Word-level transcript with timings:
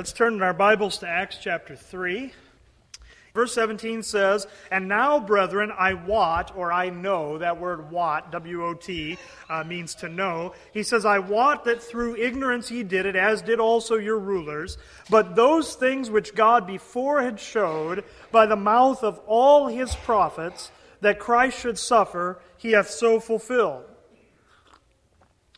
Let's 0.00 0.14
turn 0.14 0.32
in 0.32 0.40
our 0.42 0.54
Bibles 0.54 0.96
to 0.96 1.06
Acts 1.06 1.36
chapter 1.38 1.76
3. 1.76 2.32
Verse 3.34 3.52
17 3.52 4.02
says, 4.02 4.46
And 4.70 4.88
now, 4.88 5.20
brethren, 5.20 5.70
I 5.78 5.92
wot, 5.92 6.56
or 6.56 6.72
I 6.72 6.88
know, 6.88 7.36
that 7.36 7.60
word 7.60 7.90
wot, 7.90 8.32
W 8.32 8.64
O 8.64 8.72
T, 8.72 9.18
uh, 9.50 9.62
means 9.62 9.94
to 9.96 10.08
know. 10.08 10.54
He 10.72 10.84
says, 10.84 11.04
I 11.04 11.18
wot 11.18 11.66
that 11.66 11.82
through 11.82 12.16
ignorance 12.16 12.70
ye 12.70 12.82
did 12.82 13.04
it, 13.04 13.14
as 13.14 13.42
did 13.42 13.60
also 13.60 13.96
your 13.96 14.18
rulers. 14.18 14.78
But 15.10 15.36
those 15.36 15.74
things 15.74 16.08
which 16.08 16.34
God 16.34 16.66
before 16.66 17.20
had 17.20 17.38
showed 17.38 18.02
by 18.32 18.46
the 18.46 18.56
mouth 18.56 19.04
of 19.04 19.20
all 19.26 19.66
his 19.66 19.94
prophets, 19.96 20.70
that 21.02 21.18
Christ 21.18 21.58
should 21.58 21.78
suffer, 21.78 22.40
he 22.56 22.72
hath 22.72 22.88
so 22.88 23.20
fulfilled. 23.20 23.84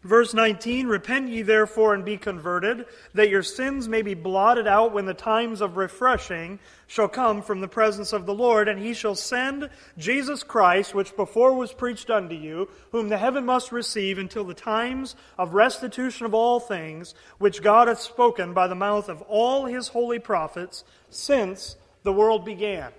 Verse 0.04 0.34
19 0.34 0.88
Repent 0.88 1.28
ye 1.28 1.42
therefore 1.42 1.94
and 1.94 2.04
be 2.04 2.16
converted, 2.16 2.86
that 3.14 3.28
your 3.28 3.44
sins 3.44 3.88
may 3.88 4.02
be 4.02 4.14
blotted 4.14 4.66
out 4.66 4.92
when 4.92 5.06
the 5.06 5.14
times 5.14 5.60
of 5.60 5.76
refreshing 5.76 6.58
shall 6.88 7.06
come 7.06 7.40
from 7.40 7.60
the 7.60 7.68
presence 7.68 8.12
of 8.12 8.26
the 8.26 8.34
Lord, 8.34 8.66
and 8.66 8.80
he 8.80 8.94
shall 8.94 9.14
send 9.14 9.70
Jesus 9.96 10.42
Christ, 10.42 10.92
which 10.92 11.14
before 11.14 11.54
was 11.54 11.72
preached 11.72 12.10
unto 12.10 12.34
you, 12.34 12.68
whom 12.90 13.10
the 13.10 13.18
heaven 13.18 13.46
must 13.46 13.70
receive 13.70 14.18
until 14.18 14.42
the 14.42 14.54
times 14.54 15.14
of 15.38 15.54
restitution 15.54 16.26
of 16.26 16.34
all 16.34 16.58
things, 16.58 17.14
which 17.38 17.62
God 17.62 17.86
hath 17.86 18.00
spoken 18.00 18.52
by 18.52 18.66
the 18.66 18.74
mouth 18.74 19.08
of 19.08 19.22
all 19.22 19.66
his 19.66 19.88
holy 19.88 20.18
prophets 20.18 20.82
since 21.10 21.76
the 22.02 22.12
world 22.12 22.44
began. 22.44 22.90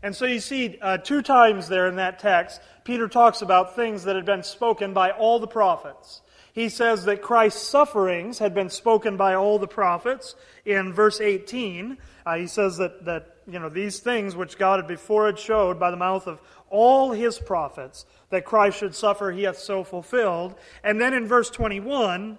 And 0.00 0.14
so 0.14 0.26
you 0.26 0.38
see 0.38 0.78
uh, 0.80 0.98
two 0.98 1.22
times 1.22 1.66
there 1.66 1.88
in 1.88 1.96
that 1.96 2.20
text, 2.20 2.60
Peter 2.84 3.08
talks 3.08 3.42
about 3.42 3.74
things 3.74 4.04
that 4.04 4.14
had 4.14 4.26
been 4.26 4.44
spoken 4.44 4.92
by 4.92 5.10
all 5.10 5.40
the 5.40 5.48
prophets 5.48 6.20
he 6.56 6.70
says 6.70 7.04
that 7.04 7.20
Christ's 7.20 7.68
sufferings 7.68 8.38
had 8.38 8.54
been 8.54 8.70
spoken 8.70 9.18
by 9.18 9.34
all 9.34 9.58
the 9.58 9.68
prophets. 9.68 10.34
In 10.64 10.94
verse 10.94 11.20
18, 11.20 11.98
uh, 12.24 12.36
he 12.36 12.46
says 12.46 12.78
that, 12.78 13.04
that 13.04 13.36
you 13.46 13.58
know, 13.58 13.68
these 13.68 14.00
things 14.00 14.34
which 14.34 14.56
God 14.56 14.78
had 14.80 14.88
before 14.88 15.26
had 15.26 15.38
showed 15.38 15.78
by 15.78 15.90
the 15.90 15.98
mouth 15.98 16.26
of 16.26 16.40
all 16.70 17.12
his 17.12 17.38
prophets, 17.38 18.06
that 18.30 18.46
Christ 18.46 18.78
should 18.78 18.94
suffer, 18.94 19.30
he 19.30 19.42
hath 19.42 19.58
so 19.58 19.84
fulfilled. 19.84 20.54
And 20.82 20.98
then 20.98 21.12
in 21.12 21.28
verse 21.28 21.50
21, 21.50 22.38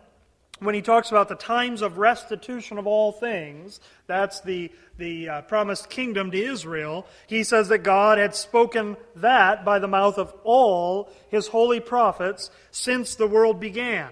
when 0.60 0.74
he 0.74 0.82
talks 0.82 1.12
about 1.12 1.30
the 1.30 1.36
times 1.36 1.82
of 1.82 1.98
restitution 1.98 2.78
of 2.78 2.88
all 2.88 3.12
things, 3.12 3.80
that's 4.08 4.42
the, 4.42 4.72
the 4.98 5.30
uh, 5.30 5.42
promised 5.44 5.90
kingdom 5.90 6.32
to 6.32 6.38
Israel, 6.38 7.06
he 7.28 7.44
says 7.44 7.68
that 7.70 7.80
God 7.80 8.18
had 8.18 8.34
spoken 8.34 8.98
that 9.16 9.64
by 9.64 9.78
the 9.80 9.88
mouth 9.88 10.18
of 10.18 10.34
all 10.44 11.10
his 11.30 11.48
holy 11.48 11.80
prophets 11.80 12.50
since 12.72 13.16
the 13.16 13.28
world 13.28 13.60
began. 13.60 14.10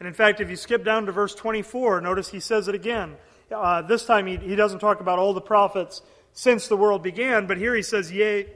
And 0.00 0.08
in 0.08 0.14
fact, 0.14 0.40
if 0.40 0.50
you 0.50 0.56
skip 0.56 0.84
down 0.84 1.06
to 1.06 1.12
verse 1.12 1.34
24, 1.34 2.00
notice 2.00 2.28
he 2.28 2.40
says 2.40 2.66
it 2.66 2.74
again. 2.74 3.16
Uh, 3.50 3.82
this 3.82 4.04
time 4.04 4.26
he, 4.26 4.36
he 4.36 4.56
doesn't 4.56 4.80
talk 4.80 5.00
about 5.00 5.18
all 5.18 5.32
the 5.32 5.40
prophets 5.40 6.02
since 6.32 6.66
the 6.66 6.76
world 6.76 7.02
began, 7.02 7.46
but 7.46 7.56
here 7.56 7.74
he 7.74 7.82
says, 7.82 8.10
Yea, 8.10 8.46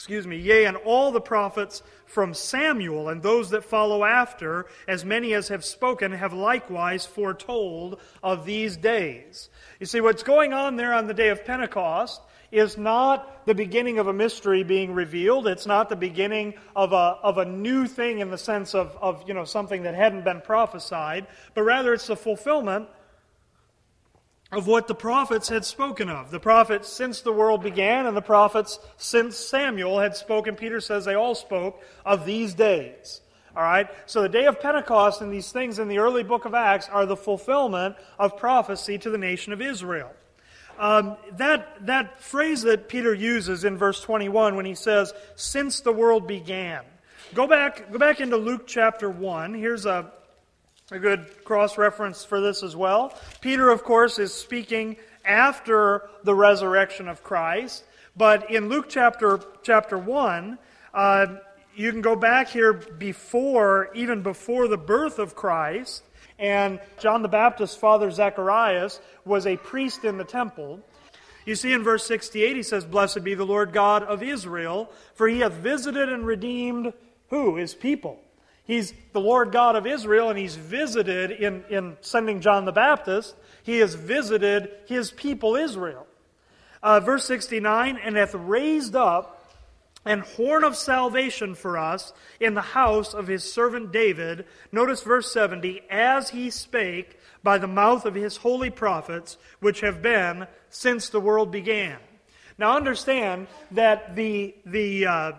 excuse 0.00 0.26
me, 0.26 0.38
yea, 0.38 0.64
and 0.64 0.78
all 0.78 1.12
the 1.12 1.20
prophets 1.20 1.82
from 2.06 2.32
Samuel 2.32 3.10
and 3.10 3.22
those 3.22 3.50
that 3.50 3.62
follow 3.62 4.02
after, 4.02 4.64
as 4.88 5.04
many 5.04 5.34
as 5.34 5.48
have 5.48 5.62
spoken, 5.62 6.12
have 6.12 6.32
likewise 6.32 7.04
foretold 7.04 8.00
of 8.22 8.46
these 8.46 8.78
days. 8.78 9.50
You 9.78 9.84
see, 9.84 10.00
what's 10.00 10.22
going 10.22 10.54
on 10.54 10.76
there 10.76 10.94
on 10.94 11.06
the 11.06 11.12
day 11.12 11.28
of 11.28 11.44
Pentecost 11.44 12.22
is 12.50 12.78
not 12.78 13.44
the 13.44 13.54
beginning 13.54 13.98
of 13.98 14.06
a 14.06 14.12
mystery 14.14 14.62
being 14.62 14.94
revealed. 14.94 15.46
It's 15.46 15.66
not 15.66 15.90
the 15.90 15.96
beginning 15.96 16.54
of 16.74 16.94
a, 16.94 17.18
of 17.22 17.36
a 17.36 17.44
new 17.44 17.86
thing 17.86 18.20
in 18.20 18.30
the 18.30 18.38
sense 18.38 18.74
of, 18.74 18.96
of 19.02 19.28
you 19.28 19.34
know, 19.34 19.44
something 19.44 19.82
that 19.82 19.94
hadn't 19.94 20.24
been 20.24 20.40
prophesied, 20.40 21.26
but 21.52 21.64
rather 21.64 21.92
it's 21.92 22.06
the 22.06 22.16
fulfillment 22.16 22.88
of 24.52 24.66
what 24.66 24.88
the 24.88 24.94
prophets 24.94 25.48
had 25.48 25.64
spoken 25.64 26.08
of. 26.08 26.30
The 26.30 26.40
prophets 26.40 26.88
since 26.88 27.20
the 27.20 27.32
world 27.32 27.62
began, 27.62 28.06
and 28.06 28.16
the 28.16 28.22
prophets 28.22 28.78
since 28.96 29.36
Samuel 29.36 30.00
had 30.00 30.16
spoken. 30.16 30.56
Peter 30.56 30.80
says 30.80 31.04
they 31.04 31.14
all 31.14 31.34
spoke 31.34 31.80
of 32.04 32.26
these 32.26 32.54
days. 32.54 33.20
All 33.56 33.62
right? 33.62 33.88
So 34.06 34.22
the 34.22 34.28
day 34.28 34.46
of 34.46 34.60
Pentecost 34.60 35.20
and 35.20 35.32
these 35.32 35.52
things 35.52 35.78
in 35.78 35.88
the 35.88 35.98
early 35.98 36.22
book 36.22 36.44
of 36.44 36.54
Acts 36.54 36.88
are 36.88 37.06
the 37.06 37.16
fulfillment 37.16 37.96
of 38.18 38.36
prophecy 38.36 38.98
to 38.98 39.10
the 39.10 39.18
nation 39.18 39.52
of 39.52 39.60
Israel. 39.60 40.10
Um, 40.78 41.16
that, 41.32 41.86
that 41.86 42.20
phrase 42.22 42.62
that 42.62 42.88
Peter 42.88 43.12
uses 43.12 43.64
in 43.64 43.76
verse 43.76 44.00
21 44.00 44.56
when 44.56 44.64
he 44.64 44.74
says, 44.74 45.12
since 45.36 45.80
the 45.80 45.92
world 45.92 46.26
began. 46.26 46.82
Go 47.34 47.46
back, 47.46 47.92
go 47.92 47.98
back 47.98 48.20
into 48.20 48.36
Luke 48.36 48.66
chapter 48.66 49.10
1. 49.10 49.54
Here's 49.54 49.84
a, 49.84 50.10
a 50.92 50.98
good 50.98 51.44
cross 51.44 51.78
reference 51.78 52.24
for 52.24 52.40
this 52.40 52.62
as 52.64 52.74
well. 52.74 53.16
Peter, 53.40 53.70
of 53.70 53.84
course, 53.84 54.18
is 54.18 54.34
speaking 54.34 54.96
after 55.24 56.08
the 56.24 56.34
resurrection 56.34 57.08
of 57.08 57.22
Christ. 57.22 57.84
But 58.16 58.50
in 58.50 58.68
Luke 58.68 58.86
chapter, 58.88 59.40
chapter 59.62 59.96
1, 59.96 60.58
uh, 60.92 61.26
you 61.76 61.92
can 61.92 62.00
go 62.00 62.16
back 62.16 62.48
here 62.48 62.72
before, 62.72 63.90
even 63.94 64.22
before 64.22 64.66
the 64.66 64.76
birth 64.76 65.20
of 65.20 65.36
Christ. 65.36 66.02
And 66.40 66.80
John 66.98 67.22
the 67.22 67.28
Baptist's 67.28 67.76
father, 67.76 68.10
Zacharias, 68.10 69.00
was 69.24 69.46
a 69.46 69.56
priest 69.56 70.04
in 70.04 70.18
the 70.18 70.24
temple. 70.24 70.80
You 71.46 71.54
see 71.54 71.72
in 71.72 71.84
verse 71.84 72.04
68, 72.04 72.56
he 72.56 72.62
says, 72.62 72.84
Blessed 72.84 73.22
be 73.22 73.34
the 73.34 73.46
Lord 73.46 73.72
God 73.72 74.02
of 74.02 74.22
Israel, 74.22 74.90
for 75.14 75.28
he 75.28 75.40
hath 75.40 75.52
visited 75.52 76.08
and 76.08 76.26
redeemed 76.26 76.92
who? 77.28 77.56
His 77.56 77.74
people. 77.74 78.20
He's 78.70 78.94
the 79.12 79.20
Lord 79.20 79.50
God 79.50 79.74
of 79.74 79.84
Israel, 79.84 80.30
and 80.30 80.38
He's 80.38 80.54
visited 80.54 81.32
in, 81.32 81.64
in 81.70 81.96
sending 82.02 82.40
John 82.40 82.66
the 82.66 82.70
Baptist, 82.70 83.34
He 83.64 83.78
has 83.78 83.96
visited 83.96 84.70
His 84.86 85.10
people 85.10 85.56
Israel. 85.56 86.06
Uh, 86.80 87.00
verse 87.00 87.24
69 87.24 87.98
and 88.00 88.14
hath 88.14 88.32
raised 88.32 88.94
up 88.94 89.52
an 90.04 90.20
horn 90.20 90.62
of 90.62 90.76
salvation 90.76 91.56
for 91.56 91.76
us 91.76 92.12
in 92.38 92.54
the 92.54 92.60
house 92.60 93.12
of 93.12 93.26
his 93.26 93.52
servant 93.52 93.90
David. 93.90 94.46
Notice 94.70 95.02
verse 95.02 95.32
70 95.32 95.82
as 95.90 96.30
he 96.30 96.48
spake 96.48 97.18
by 97.42 97.58
the 97.58 97.66
mouth 97.66 98.06
of 98.06 98.14
his 98.14 98.36
holy 98.36 98.70
prophets, 98.70 99.36
which 99.58 99.80
have 99.80 100.00
been 100.00 100.46
since 100.68 101.08
the 101.08 101.20
world 101.20 101.50
began. 101.50 101.98
Now 102.56 102.76
understand 102.76 103.48
that 103.72 104.14
the, 104.14 104.54
the, 104.64 105.06
uh, 105.06 105.32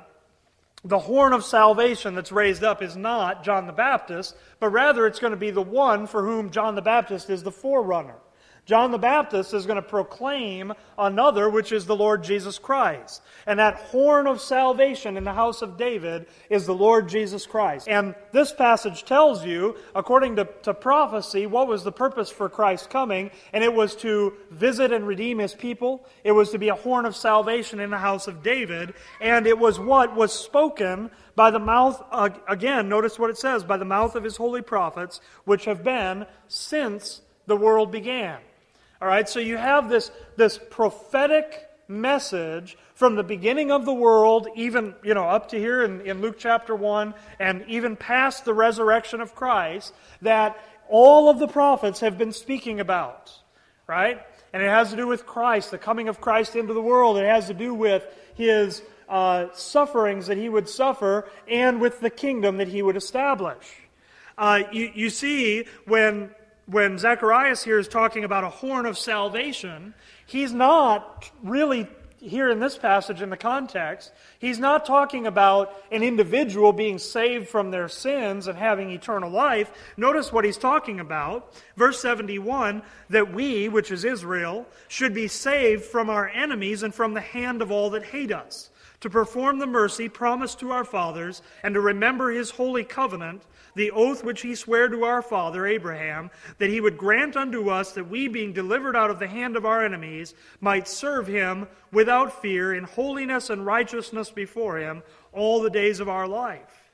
the 0.84 1.00
horn 1.00 1.34
of 1.34 1.46
salvation 1.46 2.16
that's 2.16 2.32
raised 2.32 2.64
up 2.64 2.82
is 2.82 2.98
not 2.98 3.44
John 3.44 3.68
the 3.68 3.74
Baptist, 3.74 4.36
but 4.60 4.70
rather 4.70 5.06
it's 5.06 5.20
going 5.20 5.32
to 5.32 5.38
be 5.38 5.52
the 5.52 5.62
one 5.62 6.08
for 6.08 6.24
whom 6.26 6.50
John 6.50 6.76
the 6.76 6.82
Baptist 6.82 7.30
is 7.30 7.44
the 7.44 7.52
forerunner. 7.52 8.18
John 8.66 8.92
the 8.92 8.98
Baptist 8.98 9.54
is 9.54 9.66
going 9.66 9.78
to 9.78 9.82
proclaim 9.82 10.72
another, 10.98 11.50
which 11.50 11.72
is 11.72 11.86
the 11.86 11.96
Lord 11.96 12.24
Jesus 12.24 12.60
Christ. 12.60 13.22
And 13.48 13.60
that 13.60 13.76
horn 13.76 14.28
of 14.28 14.40
salvation 14.40 15.18
in 15.18 15.24
the 15.24 15.34
house 15.34 15.64
of 15.64 15.78
David 15.78 16.28
is 16.50 16.68
the 16.68 16.76
Lord 16.76 17.10
Jesus 17.10 17.48
Christ. 17.48 17.88
And 17.90 18.14
this 18.32 18.54
passage 18.54 19.04
tells 19.04 19.44
you, 19.44 19.76
according 19.96 20.36
to, 20.36 20.48
to 20.64 20.76
prophecy, 20.76 21.48
what 21.48 21.68
was 21.68 21.84
the 21.84 21.92
purpose 21.92 22.30
for 22.30 22.50
Christ's 22.50 22.88
coming. 22.88 23.32
And 23.52 23.64
it 23.64 23.74
was 23.74 23.96
to 23.98 24.34
visit 24.52 24.94
and 24.94 25.08
redeem 25.08 25.40
his 25.40 25.56
people. 25.56 26.06
It 26.24 26.32
was 26.32 26.52
to 26.52 26.60
be 26.60 26.70
a 26.70 26.76
horn 26.76 27.06
of 27.06 27.16
salvation 27.16 27.80
in 27.80 27.90
the 27.90 27.98
house 27.98 28.28
of 28.28 28.44
David. 28.44 28.94
And 29.20 29.48
it 29.48 29.58
was 29.58 29.80
what 29.80 30.16
was 30.16 30.32
spoken 30.32 31.10
by 31.36 31.50
the 31.50 31.60
mouth, 31.60 32.02
again, 32.48 32.90
notice 32.90 33.18
what 33.18 33.32
it 33.32 33.38
says, 33.38 33.64
by 33.64 33.78
the 33.78 33.86
mouth 33.86 34.16
of 34.16 34.24
his 34.24 34.38
holy 34.38 34.62
prophets, 34.62 35.20
which 35.46 35.66
have 35.66 35.84
been 35.84 36.28
since 36.48 37.22
the 37.48 37.58
world 37.58 37.92
began. 37.92 38.38
All 39.02 39.08
right, 39.08 39.28
so 39.28 39.40
you 39.40 39.58
have 39.58 39.90
this, 39.90 40.12
this 40.36 40.60
prophetic 40.70 41.68
message 41.88 42.78
from 42.94 43.16
the 43.16 43.24
beginning 43.24 43.72
of 43.72 43.84
the 43.84 43.94
world, 43.94 44.48
even, 44.56 44.94
you 45.04 45.16
know, 45.16 45.24
up 45.24 45.50
to 45.50 45.58
here 45.58 45.84
in, 45.84 46.02
in 46.02 46.22
Luke 46.22 46.36
chapter 46.38 46.76
1, 46.76 47.16
and 47.40 47.66
even 47.68 47.96
past 47.96 48.46
the 48.46 48.54
resurrection 48.54 49.20
of 49.20 49.34
Christ, 49.34 49.96
that 50.22 50.64
all 50.88 51.30
of 51.30 51.40
the 51.40 51.48
prophets 51.48 52.02
have 52.02 52.20
been 52.20 52.32
speaking 52.32 52.80
about. 52.80 53.32
Right? 53.88 54.22
And 54.54 54.62
it 54.62 54.70
has 54.70 54.92
to 54.92 54.96
do 54.96 55.08
with 55.08 55.26
Christ, 55.26 55.72
the 55.72 55.80
coming 55.80 56.08
of 56.08 56.22
Christ 56.22 56.56
into 56.56 56.76
the 56.76 56.82
world. 56.82 57.18
It 57.18 57.26
has 57.26 57.48
to 57.48 57.56
do 57.56 57.74
with 57.74 58.06
his 58.36 58.84
uh, 59.10 59.48
sufferings 59.54 60.28
that 60.28 60.38
he 60.38 60.48
would 60.48 60.70
suffer 60.70 61.28
and 61.48 61.82
with 61.82 62.02
the 62.02 62.12
kingdom 62.12 62.58
that 62.58 62.68
he 62.68 62.84
would 62.84 62.96
establish. 62.96 63.66
Uh, 64.38 64.62
you, 64.72 64.92
you 64.94 65.10
see, 65.10 65.66
when 65.86 66.30
when 66.72 66.98
Zacharias 66.98 67.64
here 67.64 67.78
is 67.78 67.90
talking 67.90 68.24
about 68.24 68.46
a 68.46 68.50
horn 68.50 68.86
of 68.86 68.98
salvation, 68.98 69.94
he's 70.26 70.54
not 70.54 71.30
really 71.44 71.88
here 72.22 72.50
in 72.50 72.60
this 72.60 72.78
passage 72.78 73.22
in 73.22 73.32
the 73.32 73.38
context, 73.38 74.12
he's 74.40 74.60
not 74.60 74.86
talking 74.86 75.26
about 75.26 75.74
an 75.92 76.04
individual 76.04 76.72
being 76.72 77.00
saved 77.00 77.50
from 77.50 77.72
their 77.72 77.90
sins 77.90 78.48
and 78.48 78.58
having 78.58 78.92
eternal 78.92 79.30
life. 79.30 79.72
Notice 79.98 80.32
what 80.32 80.46
he's 80.46 80.58
talking 80.58 81.00
about. 81.00 81.54
Verse 81.76 82.00
71 82.00 82.84
that 83.10 83.34
we, 83.34 83.68
which 83.68 83.92
is 83.92 84.06
Israel, 84.06 84.68
should 84.88 85.14
be 85.14 85.28
saved 85.28 85.84
from 85.84 86.10
our 86.10 86.30
enemies 86.30 86.84
and 86.84 86.94
from 86.94 87.16
the 87.16 87.22
hand 87.22 87.62
of 87.62 87.72
all 87.72 87.90
that 87.90 88.04
hate 88.04 88.32
us, 88.32 88.70
to 89.02 89.10
perform 89.10 89.58
the 89.58 89.68
mercy 89.68 90.08
promised 90.08 90.60
to 90.60 90.72
our 90.72 90.86
fathers, 90.86 91.42
and 91.64 91.74
to 91.74 91.82
remember 91.82 92.32
his 92.32 92.52
holy 92.52 92.84
covenant 92.84 93.42
the 93.76 93.92
oath 93.92 94.24
which 94.24 94.42
he 94.42 94.56
sware 94.56 94.88
to 94.88 95.04
our 95.04 95.22
father 95.22 95.66
Abraham, 95.66 96.32
that 96.58 96.70
he 96.70 96.82
would 96.82 96.98
grant 96.98 97.36
unto 97.36 97.70
us 97.70 97.94
that 97.94 98.10
we, 98.10 98.28
being 98.28 98.54
delivered 98.54 98.96
out 98.96 99.10
of 99.10 99.20
the 99.20 99.28
hand 99.28 99.56
of 99.56 99.66
our 99.66 99.84
enemies, 99.84 100.34
might 100.60 100.88
serve 100.88 101.28
him 101.28 101.68
without 101.92 102.42
fear 102.42 102.74
in 102.74 102.84
holiness 102.84 103.50
and 103.50 103.66
righteousness 103.66 104.30
before 104.30 104.78
him 104.78 105.04
all 105.34 105.62
the 105.62 105.70
days 105.70 106.00
of 106.00 106.10
our 106.10 106.28
life. 106.28 106.92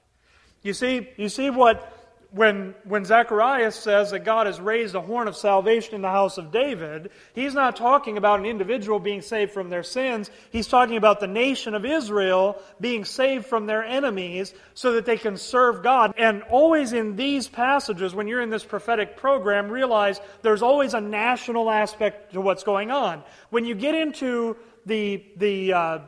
You 0.61 0.73
see, 0.73 1.09
you 1.17 1.29
see 1.29 1.49
what 1.49 2.06
when, 2.37 2.75
when 2.83 3.03
Zacharias 3.03 3.75
says 3.75 4.11
that 4.11 4.19
God 4.19 4.45
has 4.45 4.61
raised 4.61 4.93
a 4.93 5.01
horn 5.01 5.27
of 5.27 5.35
salvation 5.35 5.95
in 5.95 6.01
the 6.01 6.09
house 6.09 6.37
of 6.37 6.51
David, 6.51 7.09
he's 7.33 7.55
not 7.55 7.75
talking 7.75 8.15
about 8.15 8.39
an 8.39 8.45
individual 8.45 8.99
being 8.99 9.21
saved 9.21 9.51
from 9.51 9.69
their 9.69 9.81
sins. 9.81 10.29
He's 10.51 10.67
talking 10.67 10.97
about 10.97 11.19
the 11.19 11.27
nation 11.27 11.73
of 11.73 11.83
Israel 11.83 12.61
being 12.79 13.05
saved 13.05 13.47
from 13.47 13.65
their 13.65 13.83
enemies 13.83 14.53
so 14.75 14.93
that 14.93 15.05
they 15.05 15.17
can 15.17 15.35
serve 15.35 15.81
God. 15.81 16.13
And 16.17 16.43
always 16.43 16.93
in 16.93 17.15
these 17.15 17.47
passages, 17.47 18.13
when 18.13 18.27
you're 18.27 18.41
in 18.41 18.51
this 18.51 18.63
prophetic 18.63 19.17
program, 19.17 19.69
realize 19.69 20.21
there's 20.43 20.61
always 20.61 20.93
a 20.93 21.01
national 21.01 21.71
aspect 21.71 22.33
to 22.33 22.41
what's 22.41 22.63
going 22.63 22.91
on. 22.91 23.23
When 23.49 23.65
you 23.65 23.73
get 23.73 23.95
into 23.95 24.57
the, 24.85 25.25
the, 25.37 25.73
uh, 25.73 25.99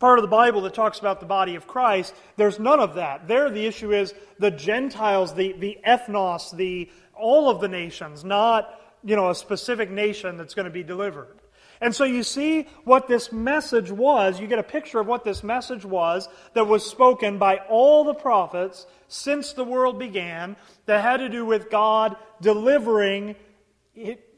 part 0.00 0.18
of 0.18 0.22
the 0.22 0.28
Bible 0.28 0.62
that 0.62 0.74
talks 0.74 0.98
about 0.98 1.20
the 1.20 1.26
body 1.26 1.54
of 1.54 1.68
Christ, 1.68 2.14
there's 2.36 2.58
none 2.58 2.80
of 2.80 2.94
that. 2.94 3.28
There, 3.28 3.48
the 3.50 3.66
issue 3.66 3.92
is 3.92 4.12
the 4.38 4.50
Gentiles, 4.50 5.34
the, 5.34 5.52
the 5.52 5.78
ethnos, 5.86 6.56
the, 6.56 6.90
all 7.14 7.48
of 7.48 7.60
the 7.60 7.68
nations, 7.68 8.24
not 8.24 8.80
you 9.04 9.16
know, 9.16 9.30
a 9.30 9.34
specific 9.34 9.90
nation 9.90 10.36
that's 10.36 10.54
going 10.54 10.64
to 10.64 10.70
be 10.70 10.82
delivered. 10.82 11.38
And 11.82 11.94
so 11.94 12.04
you 12.04 12.22
see 12.22 12.66
what 12.84 13.08
this 13.08 13.32
message 13.32 13.90
was. 13.90 14.38
You 14.38 14.46
get 14.46 14.58
a 14.58 14.62
picture 14.62 15.00
of 15.00 15.06
what 15.06 15.24
this 15.24 15.42
message 15.42 15.84
was 15.84 16.28
that 16.52 16.66
was 16.66 16.84
spoken 16.84 17.38
by 17.38 17.58
all 17.68 18.04
the 18.04 18.14
prophets 18.14 18.86
since 19.08 19.54
the 19.54 19.64
world 19.64 19.98
began 19.98 20.56
that 20.84 21.02
had 21.02 21.18
to 21.18 21.30
do 21.30 21.46
with 21.46 21.70
God 21.70 22.16
delivering 22.42 23.34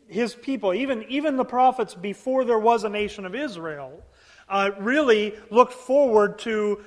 his 0.06 0.34
people. 0.34 0.72
Even, 0.72 1.04
even 1.08 1.36
the 1.36 1.44
prophets 1.44 1.94
before 1.94 2.44
there 2.44 2.58
was 2.58 2.84
a 2.84 2.88
nation 2.88 3.26
of 3.26 3.34
Israel 3.34 4.04
uh, 4.52 4.70
really 4.78 5.34
looked 5.50 5.72
forward 5.72 6.38
to 6.40 6.84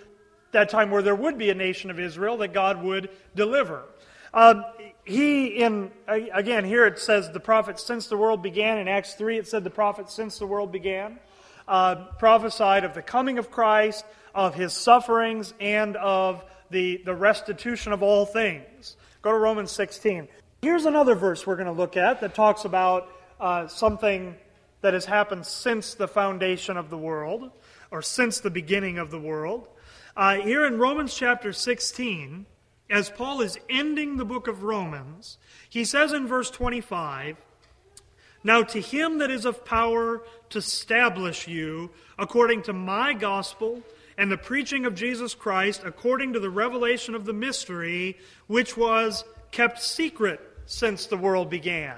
that 0.52 0.70
time 0.70 0.92
where 0.92 1.02
there 1.02 1.16
would 1.16 1.38
be 1.38 1.50
a 1.50 1.56
nation 1.56 1.90
of 1.90 2.00
Israel 2.00 2.38
that 2.38 2.54
God 2.54 2.82
would 2.84 3.10
deliver. 3.36 3.84
Uh, 4.32 4.62
he, 5.04 5.48
in, 5.48 5.92
again, 6.08 6.64
here 6.64 6.86
it 6.86 7.00
says 7.00 7.32
the 7.32 7.40
prophet 7.40 7.80
since 7.80 8.08
the 8.08 8.18
world 8.18 8.44
began. 8.44 8.78
In 8.78 8.88
Acts 8.88 9.16
3, 9.16 9.40
it 9.40 9.48
said 9.48 9.64
the 9.64 9.72
prophet 9.72 10.12
since 10.12 10.38
the 10.38 10.46
world 10.46 10.72
began. 10.72 11.20
Uh, 11.68 11.96
prophesied 12.20 12.84
of 12.84 12.94
the 12.94 13.02
coming 13.02 13.40
of 13.40 13.50
Christ, 13.50 14.06
of 14.36 14.54
his 14.54 14.72
sufferings, 14.72 15.54
and 15.60 15.98
of 15.98 16.46
the, 16.70 17.02
the 17.04 17.16
restitution 17.16 17.94
of 17.94 18.04
all 18.04 18.28
things. 18.28 18.96
Go 19.24 19.32
to 19.32 19.38
Romans 19.38 19.72
16. 19.72 20.28
Here's 20.62 20.86
another 20.86 21.16
verse 21.16 21.48
we're 21.48 21.56
going 21.56 21.66
to 21.66 21.72
look 21.72 21.98
at 21.98 22.22
that 22.22 22.36
talks 22.36 22.64
about 22.66 23.10
uh, 23.40 23.68
something 23.68 24.36
that 24.86 24.94
has 24.94 25.06
happened 25.06 25.44
since 25.48 25.96
the 25.96 26.08
foundation 26.08 26.78
of 26.78 26.92
the 26.92 26.98
world, 26.98 27.50
or 27.90 28.04
since 28.04 28.40
the 28.40 28.52
beginning 28.52 29.00
of 29.00 29.10
the 29.10 29.20
world. 29.20 29.68
Uh, 30.16 30.36
here 30.36 30.64
in 30.64 30.78
Romans 30.78 31.16
chapter 31.16 31.52
16, 31.52 32.46
as 32.92 33.10
Paul 33.10 33.42
is 33.42 33.58
ending 33.68 34.18
the 34.18 34.26
book 34.26 34.48
of 34.48 34.62
Romans, 34.62 35.40
he 35.68 35.86
says 35.86 36.14
in 36.14 36.28
verse 36.28 36.52
25, 36.52 37.36
Now 38.44 38.62
to 38.62 38.80
him 38.80 39.18
that 39.18 39.32
is 39.32 39.46
of 39.46 39.66
power 39.66 40.22
to 40.52 40.60
establish 40.60 41.48
you 41.48 41.90
according 42.20 42.62
to 42.62 42.74
my 42.74 43.14
gospel 43.14 43.82
and 44.20 44.32
the 44.32 44.38
preaching 44.38 44.86
of 44.86 44.94
Jesus 44.94 45.34
Christ 45.34 45.82
according 45.84 46.34
to 46.34 46.40
the 46.40 46.52
revelation 46.52 47.16
of 47.16 47.26
the 47.26 47.34
mystery, 47.34 48.20
which 48.46 48.78
was 48.78 49.24
kept 49.50 49.82
secret 49.82 50.40
since 50.68 51.08
the 51.08 51.18
world 51.18 51.50
began 51.50 51.98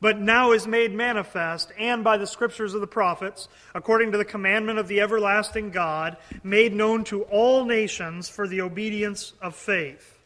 but 0.00 0.18
now 0.18 0.52
is 0.52 0.66
made 0.66 0.92
manifest, 0.92 1.72
and 1.78 2.04
by 2.04 2.16
the 2.16 2.26
scriptures 2.26 2.74
of 2.74 2.80
the 2.80 2.86
prophets, 2.86 3.48
according 3.74 4.12
to 4.12 4.18
the 4.18 4.24
commandment 4.24 4.78
of 4.78 4.88
the 4.88 5.00
everlasting 5.00 5.70
God, 5.70 6.16
made 6.42 6.74
known 6.74 7.04
to 7.04 7.22
all 7.24 7.64
nations 7.64 8.28
for 8.28 8.46
the 8.46 8.60
obedience 8.60 9.32
of 9.40 9.54
faith. 9.56 10.18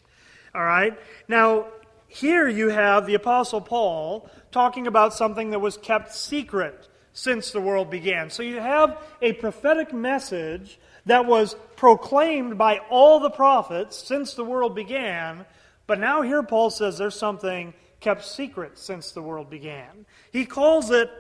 All 0.55 0.64
right? 0.64 0.99
Now, 1.28 1.67
here 2.08 2.49
you 2.49 2.70
have 2.70 3.06
the 3.06 3.14
Apostle 3.14 3.61
Paul 3.61 4.28
talking 4.50 4.88
about 4.88 5.14
something 5.14 5.50
that 5.50 5.61
was 5.61 5.76
kept 5.76 6.12
secret 6.12 6.88
since 7.12 7.50
the 7.50 7.61
world 7.61 7.90
began. 7.90 8.31
So 8.31 8.43
you 8.43 8.58
have 8.58 8.99
a 9.22 9.32
prophetic 9.34 9.93
message 9.93 10.78
that 11.06 11.26
was 11.26 11.55
proclaimed 11.76 12.58
by 12.58 12.78
all 12.90 13.20
the 13.20 13.31
prophets 13.31 13.96
since 13.96 14.34
the 14.34 14.44
world 14.44 14.75
began, 14.75 15.44
but 15.87 15.99
now 15.99 16.22
here 16.22 16.43
Paul 16.43 16.70
says 16.70 16.99
there's 16.99 17.14
something 17.14 17.75
kept 18.00 18.25
secret 18.25 18.79
since 18.79 19.12
the 19.12 19.23
world 19.23 19.50
began. 19.50 20.06
He 20.32 20.47
calls 20.47 20.91
it 20.91 21.11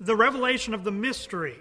the 0.00 0.16
revelation 0.16 0.74
of 0.74 0.84
the 0.84 0.90
mystery. 0.90 1.58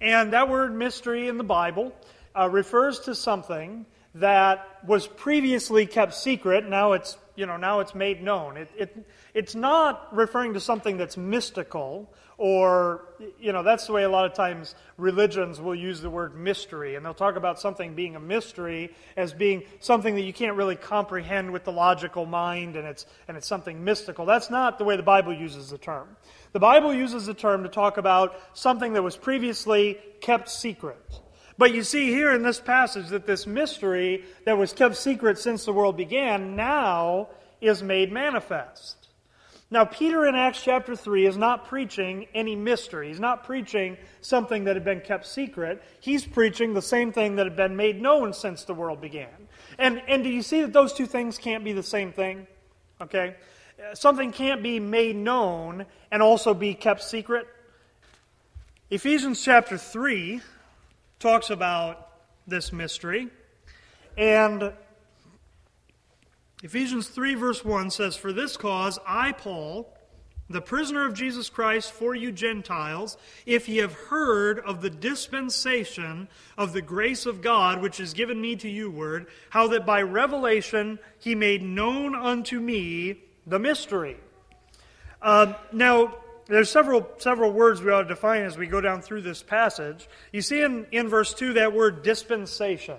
And 0.00 0.32
that 0.32 0.48
word 0.48 0.74
mystery 0.74 1.28
in 1.28 1.38
the 1.38 1.44
Bible 1.44 1.92
uh, 2.36 2.48
refers 2.48 3.00
to 3.00 3.14
something 3.14 3.86
that 4.14 4.66
was 4.84 5.06
previously 5.06 5.86
kept 5.86 6.14
secret. 6.14 6.68
Now 6.68 6.92
it's, 6.92 7.16
you 7.36 7.46
know, 7.46 7.56
now 7.56 7.80
it's 7.80 7.94
made 7.94 8.22
known. 8.22 8.56
It, 8.56 8.70
it, 8.76 9.06
it's 9.34 9.54
not 9.54 10.14
referring 10.14 10.54
to 10.54 10.60
something 10.60 10.96
that's 10.96 11.16
mystical 11.16 12.12
or, 12.40 13.02
you 13.38 13.52
know, 13.52 13.62
that's 13.62 13.86
the 13.86 13.92
way 13.92 14.02
a 14.02 14.08
lot 14.08 14.24
of 14.24 14.32
times 14.32 14.74
religions 14.96 15.60
will 15.60 15.74
use 15.74 16.00
the 16.00 16.08
word 16.08 16.34
mystery. 16.34 16.94
And 16.94 17.04
they'll 17.04 17.12
talk 17.12 17.36
about 17.36 17.60
something 17.60 17.94
being 17.94 18.16
a 18.16 18.20
mystery 18.20 18.94
as 19.14 19.34
being 19.34 19.64
something 19.80 20.14
that 20.14 20.22
you 20.22 20.32
can't 20.32 20.56
really 20.56 20.74
comprehend 20.74 21.50
with 21.50 21.64
the 21.64 21.70
logical 21.70 22.24
mind 22.24 22.76
and 22.76 22.88
it's, 22.88 23.04
and 23.28 23.36
it's 23.36 23.46
something 23.46 23.84
mystical. 23.84 24.24
That's 24.24 24.48
not 24.48 24.78
the 24.78 24.84
way 24.84 24.96
the 24.96 25.02
Bible 25.02 25.34
uses 25.34 25.68
the 25.68 25.76
term. 25.76 26.16
The 26.52 26.60
Bible 26.60 26.94
uses 26.94 27.26
the 27.26 27.34
term 27.34 27.62
to 27.64 27.68
talk 27.68 27.98
about 27.98 28.34
something 28.54 28.94
that 28.94 29.02
was 29.02 29.18
previously 29.18 29.98
kept 30.22 30.48
secret. 30.48 31.20
But 31.58 31.74
you 31.74 31.82
see 31.82 32.08
here 32.08 32.32
in 32.32 32.42
this 32.42 32.58
passage 32.58 33.08
that 33.08 33.26
this 33.26 33.46
mystery 33.46 34.24
that 34.46 34.56
was 34.56 34.72
kept 34.72 34.96
secret 34.96 35.38
since 35.38 35.66
the 35.66 35.74
world 35.74 35.98
began 35.98 36.56
now 36.56 37.28
is 37.60 37.82
made 37.82 38.10
manifest. 38.10 38.99
Now, 39.72 39.84
Peter 39.84 40.26
in 40.26 40.34
Acts 40.34 40.60
chapter 40.60 40.96
3 40.96 41.26
is 41.26 41.36
not 41.36 41.68
preaching 41.68 42.26
any 42.34 42.56
mystery. 42.56 43.08
He's 43.08 43.20
not 43.20 43.44
preaching 43.44 43.96
something 44.20 44.64
that 44.64 44.74
had 44.74 44.84
been 44.84 45.00
kept 45.00 45.26
secret. 45.26 45.80
He's 46.00 46.24
preaching 46.24 46.74
the 46.74 46.82
same 46.82 47.12
thing 47.12 47.36
that 47.36 47.46
had 47.46 47.54
been 47.54 47.76
made 47.76 48.02
known 48.02 48.32
since 48.32 48.64
the 48.64 48.74
world 48.74 49.00
began. 49.00 49.28
And, 49.78 50.02
and 50.08 50.24
do 50.24 50.28
you 50.28 50.42
see 50.42 50.62
that 50.62 50.72
those 50.72 50.92
two 50.92 51.06
things 51.06 51.38
can't 51.38 51.62
be 51.62 51.72
the 51.72 51.84
same 51.84 52.12
thing? 52.12 52.48
Okay? 53.00 53.36
Something 53.94 54.32
can't 54.32 54.60
be 54.60 54.80
made 54.80 55.14
known 55.14 55.86
and 56.10 56.20
also 56.20 56.52
be 56.52 56.74
kept 56.74 57.04
secret. 57.04 57.46
Ephesians 58.90 59.40
chapter 59.40 59.78
3 59.78 60.40
talks 61.20 61.48
about 61.48 62.10
this 62.44 62.72
mystery. 62.72 63.28
And 64.18 64.72
Ephesians 66.62 67.08
3, 67.08 67.34
verse 67.36 67.64
1 67.64 67.90
says, 67.90 68.16
For 68.16 68.32
this 68.32 68.56
cause 68.56 68.98
I, 69.06 69.32
Paul, 69.32 69.92
the 70.50 70.60
prisoner 70.60 71.06
of 71.06 71.14
Jesus 71.14 71.48
Christ 71.48 71.92
for 71.92 72.14
you 72.14 72.32
Gentiles, 72.32 73.16
if 73.46 73.68
ye 73.68 73.78
have 73.78 73.94
heard 73.94 74.58
of 74.58 74.82
the 74.82 74.90
dispensation 74.90 76.28
of 76.58 76.72
the 76.72 76.82
grace 76.82 77.24
of 77.24 77.40
God 77.40 77.80
which 77.80 78.00
is 78.00 78.12
given 78.12 78.40
me 78.40 78.56
to 78.56 78.68
you, 78.68 78.90
word, 78.90 79.28
how 79.48 79.68
that 79.68 79.86
by 79.86 80.02
revelation 80.02 80.98
he 81.18 81.34
made 81.34 81.62
known 81.62 82.14
unto 82.14 82.58
me 82.58 83.22
the 83.46 83.58
mystery. 83.58 84.16
Uh, 85.22 85.54
now, 85.72 86.16
there's 86.46 86.70
several 86.70 87.08
several 87.18 87.52
words 87.52 87.80
we 87.80 87.92
ought 87.92 88.02
to 88.02 88.08
define 88.08 88.42
as 88.42 88.58
we 88.58 88.66
go 88.66 88.80
down 88.80 89.02
through 89.02 89.22
this 89.22 89.40
passage. 89.40 90.08
You 90.32 90.42
see 90.42 90.62
in, 90.62 90.84
in 90.90 91.08
verse 91.08 91.32
2 91.32 91.54
that 91.54 91.72
word 91.72 92.02
dispensation. 92.02 92.96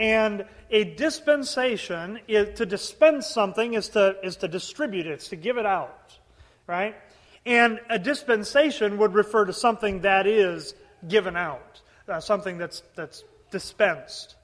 And 0.00 0.46
a 0.70 0.84
dispensation 0.84 2.20
is 2.26 2.56
to 2.58 2.64
dispense 2.64 3.26
something 3.26 3.74
is 3.74 3.90
to, 3.90 4.16
is 4.22 4.36
to 4.36 4.48
distribute 4.48 5.06
it, 5.06 5.12
it's 5.12 5.28
to 5.28 5.36
give 5.36 5.58
it 5.58 5.66
out, 5.66 6.18
right? 6.66 6.96
And 7.44 7.80
a 7.90 7.98
dispensation 7.98 8.96
would 8.96 9.12
refer 9.12 9.44
to 9.44 9.52
something 9.52 10.00
that 10.00 10.26
is 10.26 10.74
given 11.06 11.36
out, 11.36 11.82
uh, 12.08 12.18
something 12.18 12.56
that's, 12.56 12.82
that's 12.94 13.24
dispensed. 13.50 14.36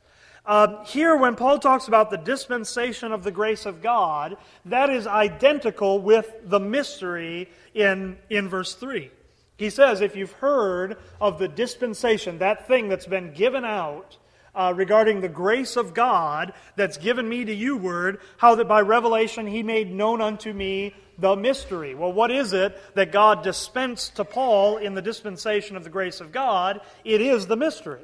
Uh, 0.45 0.85
here, 0.85 1.17
when 1.17 1.35
Paul 1.37 1.59
talks 1.59 1.89
about 1.89 2.11
the 2.11 2.19
dispensation 2.19 3.11
of 3.11 3.25
the 3.25 3.33
grace 3.33 3.65
of 3.65 3.81
God, 3.81 4.37
that 4.67 4.91
is 4.91 5.07
identical 5.07 6.01
with 6.01 6.31
the 6.45 6.61
mystery 6.61 7.49
in, 7.73 8.19
in 8.29 8.51
verse 8.51 8.75
3. 8.75 9.11
He 9.57 9.71
says, 9.71 10.03
if 10.03 10.17
you've 10.17 10.33
heard 10.33 10.99
of 11.19 11.39
the 11.39 11.49
dispensation, 11.49 12.39
that 12.39 12.69
thing 12.69 12.89
that's 12.89 13.07
been 13.07 13.33
given 13.33 13.65
out 13.65 14.19
uh, 14.57 14.73
regarding 14.75 15.21
the 15.21 15.29
grace 15.29 15.77
of 15.77 15.95
God 15.95 16.55
that's 16.75 16.97
given 16.97 17.29
me 17.29 17.45
to 17.45 17.55
you, 17.55 17.77
word, 17.77 18.21
how 18.39 18.55
that 18.55 18.67
by 18.67 18.81
revelation 18.81 19.47
he 19.47 19.63
made 19.63 19.93
known 19.93 20.21
unto 20.21 20.53
me 20.53 20.95
the 21.19 21.37
mystery. 21.37 21.95
Well, 21.95 22.13
what 22.13 22.31
is 22.31 22.53
it 22.53 22.77
that 22.95 23.13
God 23.13 23.45
dispensed 23.45 24.17
to 24.17 24.25
Paul 24.25 24.79
in 24.79 24.95
the 24.95 25.03
dispensation 25.03 25.77
of 25.77 25.85
the 25.85 25.91
grace 25.91 26.21
of 26.21 26.33
God? 26.33 26.81
It 27.05 27.21
is 27.21 27.47
the 27.47 27.57
mystery, 27.57 28.03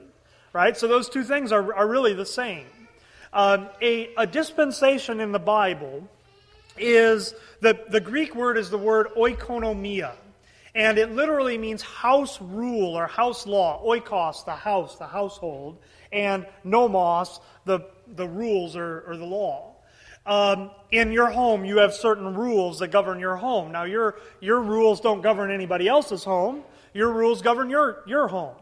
right? 0.53 0.77
So 0.77 0.87
those 0.87 1.09
two 1.09 1.25
things 1.25 1.53
are, 1.53 1.75
are 1.75 1.89
really 1.89 2.15
the 2.15 2.27
same. 2.27 2.67
Um, 3.33 3.69
a, 3.81 4.15
a 4.17 4.27
dispensation 4.27 5.21
in 5.21 5.33
the 5.33 5.39
Bible 5.39 6.07
is 6.77 7.35
the, 7.61 7.79
the 7.89 8.01
Greek 8.01 8.35
word 8.35 8.59
is 8.59 8.69
the 8.71 8.79
word 8.79 9.09
oikonomia. 9.17 10.13
And 10.75 10.97
it 10.97 11.13
literally 11.13 11.59
means 11.59 11.83
house 11.83 12.41
rule 12.41 12.97
or 12.97 13.07
house 13.07 13.47
law. 13.47 13.83
Oikos, 13.85 14.45
the 14.45 14.53
house, 14.53 14.97
the 14.97 15.07
household. 15.07 15.79
And 16.13 16.47
nomos, 16.65 17.41
the, 17.65 17.81
the 18.07 18.29
rules 18.29 18.77
or, 18.77 19.05
or 19.07 19.17
the 19.17 19.25
law. 19.25 19.77
Um, 20.25 20.71
in 20.91 21.11
your 21.11 21.31
home, 21.31 21.65
you 21.65 21.79
have 21.79 21.95
certain 21.95 22.35
rules 22.35 22.79
that 22.79 22.89
govern 22.89 23.19
your 23.19 23.37
home. 23.37 23.73
Now, 23.73 23.85
your, 23.85 24.17
your 24.41 24.61
rules 24.61 25.01
don't 25.01 25.21
govern 25.21 25.51
anybody 25.51 25.89
else's 25.89 26.23
home. 26.23 26.63
Your 26.95 27.13
rules 27.13 27.43
govern 27.43 27.71
your, 27.71 28.03
your 28.07 28.29
home, 28.29 28.55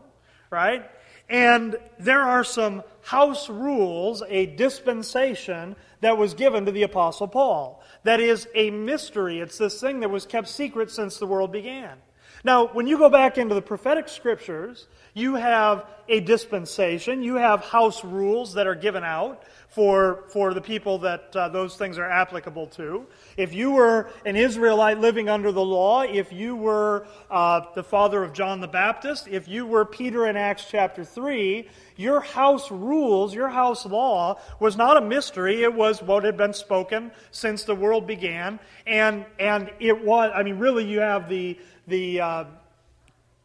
right? 0.50 0.88
And 1.28 1.76
there 1.98 2.22
are 2.22 2.44
some 2.44 2.82
house 3.02 3.48
rules, 3.48 4.22
a 4.28 4.46
dispensation 4.46 5.76
that 6.00 6.16
was 6.16 6.34
given 6.34 6.64
to 6.66 6.72
the 6.72 6.82
Apostle 6.82 7.28
Paul. 7.28 7.82
That 8.04 8.20
is 8.20 8.48
a 8.54 8.70
mystery. 8.70 9.40
It's 9.40 9.58
this 9.58 9.80
thing 9.80 10.00
that 10.00 10.10
was 10.10 10.26
kept 10.26 10.48
secret 10.48 10.90
since 10.90 11.18
the 11.18 11.26
world 11.26 11.52
began. 11.52 11.98
Now, 12.42 12.68
when 12.68 12.86
you 12.86 12.96
go 12.96 13.10
back 13.10 13.36
into 13.36 13.54
the 13.54 13.62
prophetic 13.62 14.08
scriptures, 14.08 14.86
you 15.12 15.34
have 15.34 15.84
a 16.08 16.20
dispensation, 16.20 17.22
you 17.22 17.34
have 17.36 17.60
house 17.60 18.02
rules 18.02 18.54
that 18.54 18.66
are 18.66 18.74
given 18.74 19.04
out 19.04 19.44
for, 19.68 20.24
for 20.28 20.54
the 20.54 20.60
people 20.60 20.98
that 20.98 21.34
uh, 21.36 21.48
those 21.48 21.76
things 21.76 21.98
are 21.98 22.10
applicable 22.10 22.66
to. 22.68 23.06
If 23.36 23.52
you 23.52 23.70
were 23.70 24.10
an 24.24 24.36
Israelite 24.36 24.98
living 24.98 25.28
under 25.28 25.52
the 25.52 25.64
law, 25.64 26.02
if 26.02 26.32
you 26.32 26.56
were 26.56 27.06
uh, 27.30 27.60
the 27.74 27.84
father 27.84 28.24
of 28.24 28.32
John 28.32 28.60
the 28.60 28.68
Baptist, 28.68 29.28
if 29.28 29.46
you 29.46 29.66
were 29.66 29.84
Peter 29.84 30.26
in 30.26 30.36
Acts 30.36 30.66
chapter 30.68 31.04
3, 31.04 31.68
your 31.96 32.20
house 32.20 32.70
rules, 32.70 33.34
your 33.34 33.48
house 33.48 33.86
law 33.86 34.40
was 34.58 34.76
not 34.76 34.96
a 34.96 35.00
mystery. 35.00 35.62
It 35.62 35.74
was 35.74 36.02
what 36.02 36.24
had 36.24 36.36
been 36.36 36.54
spoken 36.54 37.12
since 37.30 37.62
the 37.62 37.74
world 37.74 38.06
began. 38.06 38.58
And, 38.86 39.24
and 39.38 39.70
it 39.78 40.04
was, 40.04 40.32
I 40.34 40.42
mean, 40.42 40.58
really, 40.58 40.84
you 40.84 41.00
have 41.00 41.28
the, 41.28 41.58
the 41.90 42.20
uh, 42.20 42.44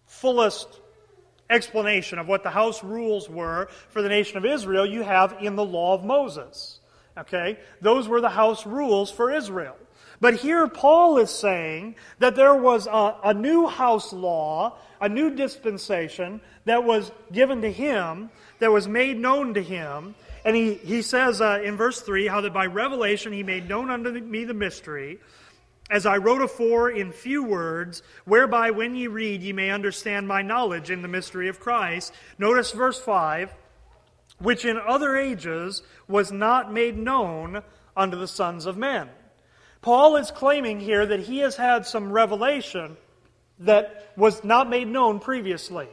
fullest 0.05 0.79
explanation 1.49 2.17
of 2.19 2.27
what 2.27 2.43
the 2.43 2.49
house 2.49 2.83
rules 2.83 3.29
were 3.29 3.67
for 3.89 4.01
the 4.01 4.09
nation 4.09 4.37
of 4.37 4.45
Israel 4.45 4.85
you 4.85 5.03
have 5.03 5.37
in 5.41 5.55
the 5.55 5.65
law 5.65 5.93
of 5.93 6.03
Moses. 6.03 6.79
Okay? 7.17 7.59
Those 7.81 8.07
were 8.07 8.21
the 8.21 8.29
house 8.29 8.65
rules 8.65 9.11
for 9.11 9.31
Israel. 9.31 9.75
But 10.21 10.35
here 10.35 10.67
Paul 10.67 11.17
is 11.17 11.29
saying 11.29 11.95
that 12.19 12.35
there 12.35 12.55
was 12.55 12.87
a, 12.87 13.15
a, 13.23 13.33
new 13.33 13.67
house 13.67 14.13
law, 14.13 14.77
a 15.01 15.09
new 15.09 15.29
dispensation 15.29 16.39
that 16.63 16.83
was 16.83 17.11
given 17.31 17.61
to 17.61 17.71
him, 17.71 18.29
that 18.59 18.71
was 18.71 18.87
made 18.87 19.19
known 19.19 19.53
to 19.55 19.61
him. 19.61 20.15
And 20.45 20.55
he, 20.55 20.75
he 20.75 21.01
says 21.01 21.41
uh, 21.41 21.61
in 21.63 21.75
verse 21.75 22.01
3 22.01 22.27
how 22.27 22.41
that 22.41 22.53
by 22.53 22.65
revelation 22.65 23.33
he 23.33 23.43
made 23.43 23.67
known 23.67 23.89
unto 23.89 24.11
me 24.11 24.45
the 24.45 24.53
mystery 24.53 25.19
as 25.89 26.05
I 26.05 26.17
wrote 26.17 26.41
afore 26.41 26.89
in 26.89 27.11
few 27.11 27.43
words, 27.43 28.01
whereby 28.25 28.71
when 28.71 28.95
ye 28.95 29.07
read 29.07 29.41
ye 29.41 29.53
may 29.53 29.69
understand 29.69 30.27
my 30.27 30.41
knowledge 30.41 30.89
in 30.89 31.01
the 31.01 31.07
mystery 31.07 31.47
of 31.47 31.59
Christ. 31.59 32.13
Notice 32.39 32.71
verse 32.71 32.99
5 32.99 33.53
which 34.39 34.65
in 34.65 34.77
other 34.77 35.15
ages 35.15 35.81
was 36.07 36.31
not 36.31 36.71
made 36.71 36.97
known 36.97 37.63
unto 37.95 38.17
the 38.17 38.27
sons 38.27 38.65
of 38.65 38.77
men. 38.77 39.09
Paul 39.81 40.17
is 40.17 40.31
claiming 40.31 40.79
here 40.79 41.05
that 41.05 41.21
he 41.21 41.39
has 41.39 41.55
had 41.55 41.85
some 41.85 42.11
revelation 42.11 42.97
that 43.59 44.11
was 44.17 44.43
not 44.43 44.69
made 44.69 44.87
known 44.87 45.19
previously. 45.19 45.87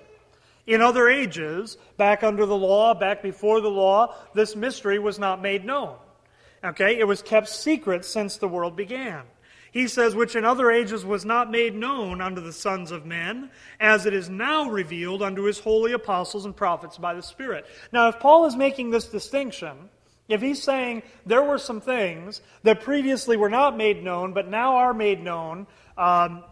In 0.66 0.80
other 0.80 1.08
ages, 1.08 1.76
back 1.96 2.22
under 2.22 2.46
the 2.46 2.56
law, 2.56 2.94
back 2.94 3.22
before 3.22 3.60
the 3.60 3.70
law, 3.70 4.14
this 4.34 4.56
mystery 4.56 4.98
was 4.98 5.18
not 5.18 5.42
made 5.42 5.64
known. 5.64 5.96
Okay? 6.64 6.98
It 6.98 7.06
was 7.06 7.22
kept 7.22 7.48
secret 7.48 8.04
since 8.04 8.36
the 8.36 8.48
world 8.48 8.76
began. 8.76 9.22
He 9.72 9.88
says, 9.88 10.14
which 10.14 10.36
in 10.36 10.44
other 10.44 10.70
ages 10.70 11.04
was 11.04 11.24
not 11.24 11.50
made 11.50 11.74
known 11.74 12.20
unto 12.20 12.42
the 12.42 12.52
sons 12.52 12.90
of 12.90 13.06
men, 13.06 13.50
as 13.80 14.04
it 14.04 14.12
is 14.12 14.28
now 14.28 14.68
revealed 14.68 15.22
unto 15.22 15.42
his 15.44 15.58
holy 15.58 15.92
apostles 15.92 16.44
and 16.44 16.54
prophets 16.54 16.98
by 16.98 17.14
the 17.14 17.22
Spirit. 17.22 17.64
Now, 17.90 18.08
if 18.08 18.20
Paul 18.20 18.44
is 18.44 18.54
making 18.54 18.90
this 18.90 19.06
distinction, 19.06 19.88
if 20.28 20.42
he's 20.42 20.62
saying 20.62 21.02
there 21.24 21.42
were 21.42 21.56
some 21.56 21.80
things 21.80 22.42
that 22.64 22.82
previously 22.82 23.38
were 23.38 23.48
not 23.48 23.76
made 23.76 24.04
known, 24.04 24.34
but 24.34 24.46
now 24.46 24.76
are 24.76 24.92
made 24.92 25.22
known 25.22 25.66
um, 25.96 26.44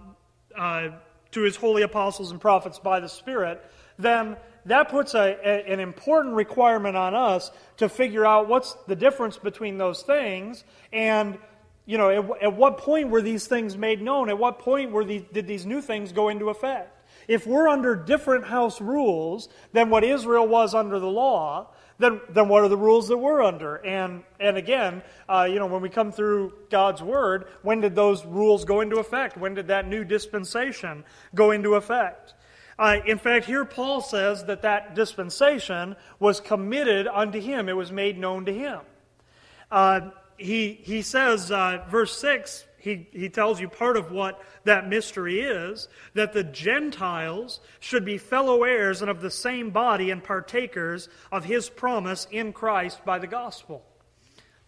uh, 0.57 0.89
to 1.33 1.43
his 1.43 1.57
holy 1.57 1.83
apostles 1.83 2.31
and 2.31 2.41
prophets 2.41 2.79
by 2.79 3.00
the 3.00 3.09
Spirit, 3.09 3.62
then 3.99 4.39
that 4.65 4.89
puts 4.89 5.15
a, 5.15 5.37
a, 5.45 5.73
an 5.73 5.79
important 5.79 6.35
requirement 6.35 6.97
on 6.97 7.15
us 7.15 7.50
to 7.77 7.89
figure 7.89 8.25
out 8.25 8.49
what's 8.49 8.75
the 8.87 8.97
difference 8.97 9.37
between 9.37 9.79
those 9.79 10.03
things 10.03 10.65
and 10.93 11.39
you 11.90 11.99
know, 11.99 12.09
at, 12.09 12.42
at, 12.44 12.56
what 12.56 12.78
point 12.78 13.09
were 13.09 13.20
these 13.20 13.49
things 13.49 13.76
made 13.76 14.00
known? 14.00 14.28
At 14.28 14.38
what 14.38 14.61
point 14.61 14.92
were 14.92 15.04
these, 15.04 15.23
did 15.32 15.49
these 15.49 15.66
new 15.66 15.82
things 15.82 16.12
go 16.12 16.28
into 16.28 16.49
effect? 16.49 16.97
If 17.26 17.49
we're 17.49 17.66
under 17.66 17.97
different 17.97 18.47
house 18.47 18.80
rules 18.80 19.49
than 19.73 19.90
what 19.90 20.04
Israel 20.04 20.47
was 20.47 20.73
under 20.73 21.00
the 21.00 21.09
law, 21.09 21.70
then, 21.99 22.20
then 22.28 22.49
what 22.49 22.62
are 22.62 22.68
the 22.68 22.76
rules 22.76 23.09
that 23.09 23.18
we're 23.18 23.42
under? 23.42 23.75
And, 23.85 24.23
and 24.38 24.56
again, 24.56 25.02
uh, 25.28 25.49
you 25.50 25.59
know, 25.59 25.66
when 25.66 25.82
we 25.82 25.88
come 25.88 26.12
through 26.12 26.52
God's 26.70 27.02
Word, 27.02 27.47
when 27.62 27.80
did 27.80 27.97
those 27.97 28.25
rules 28.25 28.64
go 28.64 28.82
into 28.82 29.00
effect? 29.00 29.37
When 29.37 29.54
did 29.54 29.66
that 29.66 29.88
new 29.88 30.04
dispensation 30.04 31.02
go 31.35 31.50
into 31.50 31.75
effect? 31.75 32.35
Uh, 32.78 32.99
in 33.04 33.18
fact, 33.18 33.47
here 33.47 33.64
Paul 33.64 34.00
says 34.00 34.44
that 34.44 34.62
that 34.62 34.94
dispensation 34.94 35.97
was 36.20 36.38
committed 36.38 37.09
unto 37.09 37.40
him, 37.40 37.68
it 37.68 37.76
was 37.76 37.90
made 37.90 38.16
known 38.16 38.44
to 38.44 38.54
him. 38.54 38.78
Uh, 39.73 40.11
he, 40.40 40.73
he 40.82 41.02
says, 41.02 41.50
uh, 41.50 41.85
verse 41.90 42.16
6, 42.18 42.64
he, 42.78 43.06
he 43.12 43.28
tells 43.28 43.61
you 43.61 43.68
part 43.68 43.97
of 43.97 44.11
what 44.11 44.42
that 44.64 44.88
mystery 44.88 45.40
is 45.40 45.87
that 46.14 46.32
the 46.32 46.42
Gentiles 46.42 47.61
should 47.78 48.04
be 48.04 48.16
fellow 48.16 48.64
heirs 48.64 49.02
and 49.02 49.11
of 49.11 49.20
the 49.20 49.30
same 49.30 49.70
body 49.70 50.11
and 50.11 50.25
partakers 50.25 51.09
of 51.30 51.44
his 51.44 51.68
promise 51.68 52.26
in 52.30 52.52
Christ 52.52 53.04
by 53.04 53.18
the 53.18 53.26
gospel. 53.26 53.85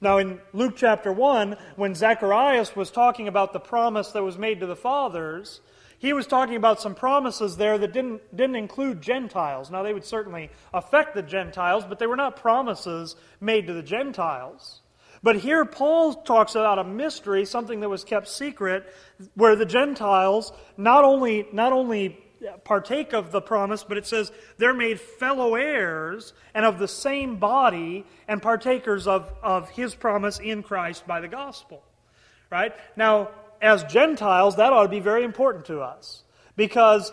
Now, 0.01 0.19
in 0.19 0.41
Luke 0.53 0.75
chapter 0.77 1.13
1, 1.13 1.57
when 1.77 1.95
Zacharias 1.95 2.77
was 2.77 2.91
talking 2.91 3.29
about 3.29 3.53
the 3.53 3.61
promise 3.61 4.11
that 4.11 4.23
was 4.23 4.37
made 4.37 4.61
to 4.61 4.67
the 4.67 4.77
fathers, 4.77 5.61
he 5.99 6.13
was 6.13 6.27
talking 6.27 6.57
about 6.57 6.81
some 6.81 6.95
promises 6.95 7.57
there 7.57 7.79
that 7.79 7.93
didn't, 7.93 8.37
didn't 8.37 8.57
include 8.57 9.01
Gentiles. 9.01 9.71
Now, 9.71 9.85
they 9.85 9.95
would 9.95 10.05
certainly 10.05 10.51
affect 10.75 11.15
the 11.15 11.23
Gentiles, 11.23 11.85
but 11.89 11.99
they 11.99 12.09
were 12.09 12.17
not 12.17 12.37
promises 12.37 13.17
made 13.41 13.69
to 13.69 13.73
the 13.73 13.83
Gentiles. 13.83 14.82
But 15.23 15.37
here 15.37 15.65
Paul 15.65 16.15
talks 16.15 16.55
about 16.55 16.79
a 16.79 16.85
mystery, 16.85 17.45
something 17.45 17.81
that 17.81 17.89
was 17.89 18.05
kept 18.05 18.29
secret, 18.29 18.93
where 19.35 19.55
the 19.55 19.67
Gentiles 19.67 20.53
not 20.77 21.05
only, 21.05 21.47
not 21.53 21.73
only 21.73 22.19
partake 22.65 23.13
of 23.13 23.31
the 23.31 23.41
promise, 23.41 23.85
but 23.85 23.97
it 23.97 24.07
says 24.07 24.33
they're 24.59 24.75
made 24.75 25.01
fellow 25.01 25.55
heirs 25.55 26.33
and 26.55 26.65
of 26.65 26.79
the 26.79 26.89
same 26.89 27.37
body 27.37 28.05
and 28.27 28.43
partakers 28.43 29.07
of, 29.07 29.33
of 29.43 29.71
his 29.71 29.95
promise 29.95 30.39
in 30.39 30.63
Christ 30.63 31.07
by 31.07 31.21
the 31.21 31.29
gospel. 31.29 31.83
Right? 32.51 32.75
Now, 32.97 33.31
as 33.61 33.85
Gentiles, 33.85 34.57
that 34.57 34.73
ought 34.73 34.83
to 34.83 34.89
be 34.89 35.01
very 35.01 35.25
important 35.25 35.67
to 35.67 35.81
us. 35.81 36.25
Because, 36.57 37.13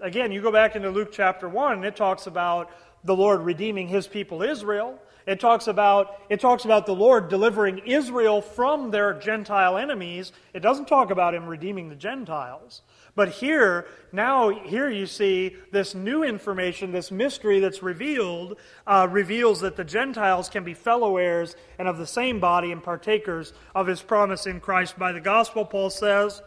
again, 0.00 0.30
you 0.30 0.42
go 0.42 0.52
back 0.52 0.76
into 0.76 0.90
Luke 0.90 1.10
chapter 1.12 1.48
1, 1.48 1.78
and 1.78 1.84
it 1.84 1.96
talks 1.96 2.26
about 2.26 2.70
the 3.04 3.16
Lord 3.16 3.40
redeeming 3.40 3.88
his 3.88 4.06
people 4.06 4.42
Israel. 4.42 4.98
It 5.28 5.40
talks 5.40 5.66
about 5.66 6.22
it 6.30 6.40
talks 6.40 6.64
about 6.64 6.86
the 6.86 6.94
Lord 6.94 7.28
delivering 7.28 7.82
Israel 7.84 8.40
from 8.40 8.90
their 8.90 9.12
Gentile 9.12 9.76
enemies. 9.76 10.32
It 10.54 10.60
doesn't 10.60 10.88
talk 10.88 11.10
about 11.10 11.34
him 11.34 11.46
redeeming 11.46 11.90
the 11.90 11.96
Gentiles. 11.96 12.80
But 13.14 13.28
here, 13.28 13.86
now 14.10 14.48
here 14.48 14.88
you 14.88 15.04
see 15.04 15.54
this 15.70 15.94
new 15.94 16.22
information, 16.22 16.92
this 16.92 17.10
mystery 17.10 17.60
that's 17.60 17.82
revealed, 17.82 18.56
uh, 18.86 19.06
reveals 19.10 19.60
that 19.60 19.76
the 19.76 19.84
Gentiles 19.84 20.48
can 20.48 20.64
be 20.64 20.72
fellow 20.72 21.18
heirs 21.18 21.56
and 21.78 21.88
of 21.88 21.98
the 21.98 22.06
same 22.06 22.40
body 22.40 22.72
and 22.72 22.82
partakers 22.82 23.52
of 23.74 23.86
his 23.86 24.00
promise 24.00 24.46
in 24.46 24.60
Christ 24.60 24.98
by 24.98 25.12
the 25.12 25.20
gospel, 25.20 25.66
Paul 25.66 25.90
says. 25.90 26.40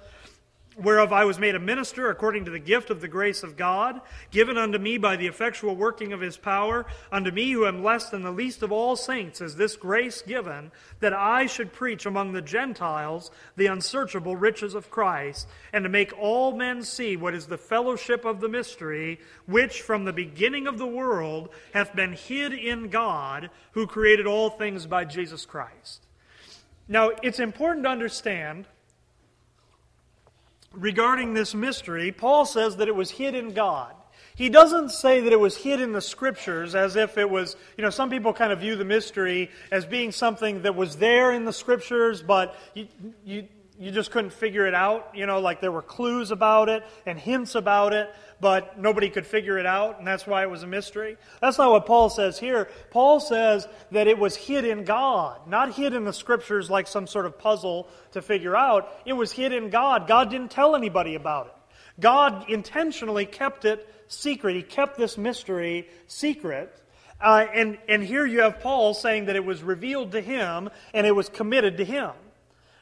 Whereof 0.78 1.12
I 1.12 1.26
was 1.26 1.38
made 1.38 1.56
a 1.56 1.60
minister 1.60 2.10
according 2.10 2.46
to 2.46 2.52
the 2.52 2.60
gift 2.60 2.90
of 2.90 3.02
the 3.02 3.08
grace 3.08 3.44
of 3.44 3.58
God, 3.58 4.00
given 4.32 4.58
unto 4.58 4.78
me 4.78 4.98
by 4.98 5.18
the 5.18 5.28
effectual 5.28 5.76
working 5.76 6.14
of 6.14 6.22
his 6.22 6.38
power, 6.38 6.86
unto 7.12 7.30
me 7.30 7.52
who 7.52 7.66
am 7.66 7.84
less 7.84 8.10
than 8.10 8.24
the 8.24 8.32
least 8.32 8.64
of 8.64 8.72
all 8.72 8.96
saints, 8.96 9.42
is 9.42 9.56
this 9.56 9.76
grace 9.76 10.22
given, 10.22 10.72
that 11.02 11.14
I 11.14 11.46
should 11.46 11.74
preach 11.74 12.06
among 12.06 12.32
the 12.32 12.42
Gentiles 12.42 13.32
the 13.58 13.66
unsearchable 13.68 14.36
riches 14.36 14.74
of 14.74 14.90
Christ, 14.90 15.48
and 15.74 15.84
to 15.84 15.90
make 15.90 16.18
all 16.18 16.56
men 16.56 16.84
see 16.84 17.18
what 17.18 17.34
is 17.34 17.48
the 17.48 17.58
fellowship 17.58 18.24
of 18.24 18.40
the 18.40 18.50
mystery, 18.50 19.20
which 19.46 19.82
from 19.82 20.06
the 20.06 20.14
beginning 20.14 20.68
of 20.68 20.78
the 20.78 20.88
world 20.88 21.50
hath 21.74 21.96
been 21.96 22.14
hid 22.14 22.54
in 22.54 22.90
God, 22.90 23.50
who 23.74 23.88
created 23.88 24.26
all 24.26 24.50
things 24.50 24.86
by 24.86 25.04
Jesus 25.04 25.46
Christ. 25.46 26.06
Now, 26.88 27.12
it's 27.22 27.40
important 27.40 27.84
to 27.84 27.90
understand 27.90 28.68
regarding 30.74 31.34
this 31.34 31.54
mystery, 31.54 32.12
Paul 32.12 32.46
says 32.46 32.78
that 32.78 32.88
it 32.88 32.96
was 32.96 33.12
hid 33.12 33.36
in 33.36 33.54
God. 33.54 33.94
He 34.36 34.50
doesn't 34.50 34.90
say 34.90 35.20
that 35.22 35.34
it 35.34 35.40
was 35.40 35.58
hid 35.58 35.82
in 35.82 35.92
the 35.92 36.02
scriptures 36.02 36.74
as 36.74 36.96
if 36.96 37.18
it 37.18 37.30
was, 37.30 37.56
you 37.78 37.84
know, 37.84 37.90
some 37.90 38.10
people 38.10 38.34
kind 38.34 38.52
of 38.52 38.60
view 38.60 38.76
the 38.76 38.86
mystery 38.86 39.52
as 39.72 39.86
being 39.86 40.12
something 40.12 40.62
that 40.64 40.76
was 40.76 40.98
there 40.98 41.32
in 41.32 41.46
the 41.46 41.54
scriptures, 41.54 42.24
but 42.24 42.56
you, 42.74 42.88
you, 43.26 43.48
you 43.82 43.90
just 43.90 44.12
couldn't 44.12 44.30
figure 44.30 44.68
it 44.68 44.76
out. 44.76 45.10
You 45.16 45.26
know, 45.26 45.40
like 45.40 45.60
there 45.60 45.72
were 45.72 45.82
clues 45.82 46.30
about 46.30 46.70
it 46.70 46.84
and 47.08 47.20
hints 47.20 47.56
about 47.56 47.94
it, 47.94 48.14
but 48.40 48.78
nobody 48.78 49.10
could 49.10 49.26
figure 49.26 49.58
it 49.58 49.66
out, 49.66 49.98
and 49.98 50.06
that's 50.06 50.28
why 50.28 50.44
it 50.44 50.52
was 50.52 50.62
a 50.62 50.68
mystery. 50.68 51.18
That's 51.42 51.58
not 51.58 51.72
what 51.72 51.88
Paul 51.88 52.12
says 52.12 52.38
here. 52.38 52.70
Paul 52.92 53.20
says 53.20 53.68
that 53.90 54.06
it 54.06 54.20
was 54.20 54.36
hid 54.36 54.66
in 54.66 54.84
God, 54.84 55.48
not 55.48 55.74
hid 55.74 55.96
in 55.96 56.04
the 56.04 56.14
scriptures 56.14 56.70
like 56.70 56.86
some 56.86 57.08
sort 57.08 57.26
of 57.26 57.40
puzzle 57.40 57.88
to 58.12 58.22
figure 58.22 58.56
out. 58.56 58.88
It 59.04 59.14
was 59.14 59.32
hid 59.32 59.52
in 59.52 59.72
God. 59.72 60.08
God 60.08 60.30
didn't 60.30 60.52
tell 60.52 60.76
anybody 60.76 61.16
about 61.16 61.48
it. 61.48 61.54
God 62.00 62.52
intentionally 62.52 63.26
kept 63.26 63.66
it 63.66 63.92
secret. 64.08 64.56
He 64.56 64.62
kept 64.62 64.96
this 64.96 65.18
mystery 65.18 65.90
secret. 66.06 66.72
Uh, 67.20 67.48
and, 67.52 67.80
and 67.90 68.04
here 68.04 68.28
you 68.28 68.42
have 68.42 68.60
Paul 68.60 68.94
saying 68.94 69.26
that 69.26 69.36
it 69.36 69.44
was 69.44 69.64
revealed 69.64 70.12
to 70.12 70.22
him 70.22 70.70
and 70.94 71.08
it 71.08 71.16
was 71.16 71.30
committed 71.30 71.78
to 71.78 71.86
him 71.86 72.12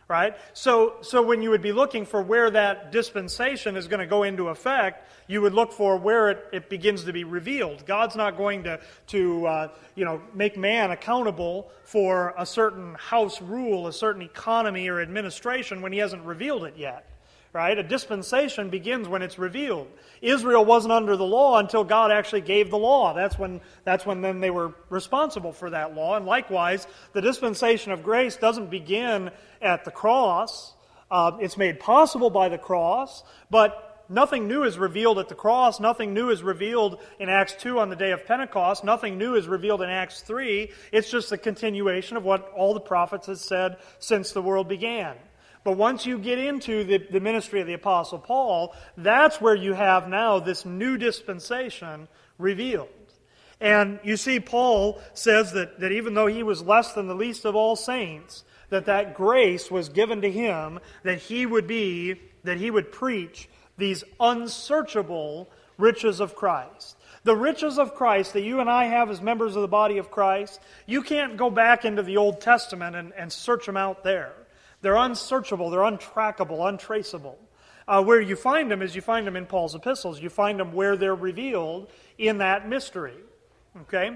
right? 0.09 0.35
So, 0.53 0.95
so 1.01 1.21
when 1.21 1.43
you 1.43 1.51
would 1.51 1.61
be 1.61 1.71
looking 1.71 2.05
for 2.05 2.21
where 2.21 2.49
that 2.49 2.91
dispensation 2.91 3.77
is 3.77 3.87
going 3.87 3.99
to 3.99 4.07
go 4.07 4.23
into 4.23 4.49
effect, 4.49 5.07
you 5.27 5.39
would 5.41 5.53
look 5.53 5.71
for 5.71 5.97
where 5.97 6.29
it, 6.29 6.45
it 6.51 6.69
begins 6.69 7.03
to 7.03 7.13
be 7.13 7.23
revealed. 7.23 7.85
God's 7.85 8.15
not 8.15 8.35
going 8.35 8.63
to, 8.63 8.79
to 9.07 9.45
uh, 9.45 9.67
you 9.93 10.03
know, 10.03 10.19
make 10.33 10.57
man 10.57 10.89
accountable 10.89 11.71
for 11.83 12.33
a 12.37 12.45
certain 12.45 12.95
house 12.95 13.39
rule, 13.39 13.85
a 13.85 13.93
certain 13.93 14.23
economy 14.23 14.89
or 14.89 14.99
administration 14.99 15.81
when 15.81 15.93
he 15.93 15.99
hasn't 15.99 16.23
revealed 16.23 16.63
it 16.63 16.73
yet 16.75 17.08
right? 17.51 17.77
A 17.77 17.83
dispensation 17.83 18.69
begins 18.69 19.07
when 19.07 19.21
it's 19.21 19.39
revealed. 19.39 19.87
Israel 20.21 20.63
wasn't 20.63 20.91
under 20.91 21.17
the 21.17 21.25
law 21.25 21.57
until 21.57 21.83
God 21.83 22.11
actually 22.11 22.41
gave 22.41 22.69
the 22.69 22.77
law. 22.77 23.13
That's 23.13 23.39
when, 23.39 23.61
that's 23.83 24.05
when 24.05 24.21
then 24.21 24.39
they 24.39 24.51
were 24.51 24.73
responsible 24.89 25.51
for 25.51 25.69
that 25.71 25.95
law. 25.95 26.15
And 26.15 26.25
likewise, 26.25 26.85
the 27.13 27.21
dispensation 27.21 27.91
of 27.91 28.03
grace 28.03 28.35
doesn't 28.35 28.69
begin 28.69 29.31
at 29.61 29.83
the 29.83 29.91
cross. 29.91 30.73
Uh, 31.09 31.37
it's 31.39 31.57
made 31.57 31.79
possible 31.79 32.29
by 32.29 32.49
the 32.49 32.57
cross, 32.59 33.23
but 33.49 34.05
nothing 34.09 34.47
new 34.47 34.61
is 34.63 34.77
revealed 34.77 35.17
at 35.17 35.27
the 35.27 35.33
cross. 35.33 35.79
Nothing 35.79 36.13
new 36.13 36.29
is 36.29 36.43
revealed 36.43 37.01
in 37.19 37.29
Acts 37.29 37.55
2 37.55 37.79
on 37.79 37.89
the 37.89 37.95
day 37.95 38.11
of 38.11 38.27
Pentecost. 38.27 38.83
Nothing 38.83 39.17
new 39.17 39.33
is 39.33 39.47
revealed 39.47 39.81
in 39.81 39.89
Acts 39.89 40.21
3. 40.21 40.69
It's 40.91 41.09
just 41.09 41.31
a 41.31 41.37
continuation 41.37 42.15
of 42.15 42.23
what 42.23 42.51
all 42.55 42.75
the 42.75 42.79
prophets 42.79 43.25
had 43.25 43.39
said 43.39 43.77
since 43.97 44.33
the 44.33 44.41
world 44.43 44.69
began. 44.69 45.15
But 45.63 45.77
once 45.77 46.05
you 46.05 46.17
get 46.17 46.39
into 46.39 46.83
the, 46.83 46.97
the 46.97 47.19
ministry 47.19 47.61
of 47.61 47.67
the 47.67 47.73
Apostle 47.73 48.19
Paul, 48.19 48.73
that's 48.97 49.41
where 49.41 49.55
you 49.55 49.73
have 49.73 50.07
now 50.07 50.39
this 50.39 50.65
new 50.65 50.97
dispensation 50.97 52.07
revealed. 52.37 52.87
And 53.61 53.99
you 54.03 54.15
see, 54.15 54.39
Paul 54.39 55.01
says 55.13 55.51
that, 55.53 55.81
that 55.81 55.91
even 55.91 56.13
though 56.13 56.27
he 56.27 56.43
was 56.43 56.61
less 56.61 56.93
than 56.93 57.07
the 57.07 57.15
least 57.15 57.45
of 57.45 57.55
all 57.55 57.75
saints, 57.75 58.45
that 58.69 58.85
that 58.85 59.15
grace 59.15 59.69
was 59.69 59.89
given 59.89 60.21
to 60.21 60.31
him 60.31 60.79
that 61.03 61.17
he 61.17 61.45
would 61.45 61.67
be, 61.67 62.21
that 62.43 62.57
he 62.57 62.71
would 62.71 62.91
preach 62.91 63.49
these 63.77 64.03
unsearchable 64.19 65.49
riches 65.77 66.19
of 66.19 66.35
Christ. 66.35 66.95
The 67.23 67.35
riches 67.35 67.77
of 67.77 67.95
Christ 67.95 68.33
that 68.33 68.43
you 68.43 68.61
and 68.61 68.69
I 68.69 68.85
have 68.85 69.09
as 69.09 69.21
members 69.21 69.55
of 69.55 69.61
the 69.61 69.67
body 69.67 69.97
of 69.97 70.09
Christ, 70.09 70.61
you 70.85 71.01
can't 71.01 71.35
go 71.35 71.49
back 71.49 71.83
into 71.83 72.01
the 72.01 72.17
Old 72.17 72.39
Testament 72.39 72.95
and, 72.95 73.11
and 73.13 73.31
search 73.31 73.65
them 73.65 73.77
out 73.77 74.03
there. 74.03 74.33
They're 74.81 74.95
unsearchable, 74.95 75.69
they're 75.69 75.81
untrackable, 75.81 76.67
untraceable. 76.67 77.37
Uh, 77.87 78.03
where 78.03 78.21
you 78.21 78.35
find 78.35 78.69
them 78.69 78.83
is 78.83 78.95
you 78.95 79.01
find 79.01 79.25
them 79.25 79.35
in 79.35 79.47
Paul's 79.47 79.73
epistles. 79.73 80.21
You 80.21 80.29
find 80.29 80.59
them 80.59 80.73
where 80.73 80.95
they're 80.95 81.15
revealed 81.15 81.89
in 82.19 82.37
that 82.37 82.69
mystery. 82.69 83.15
Okay? 83.81 84.11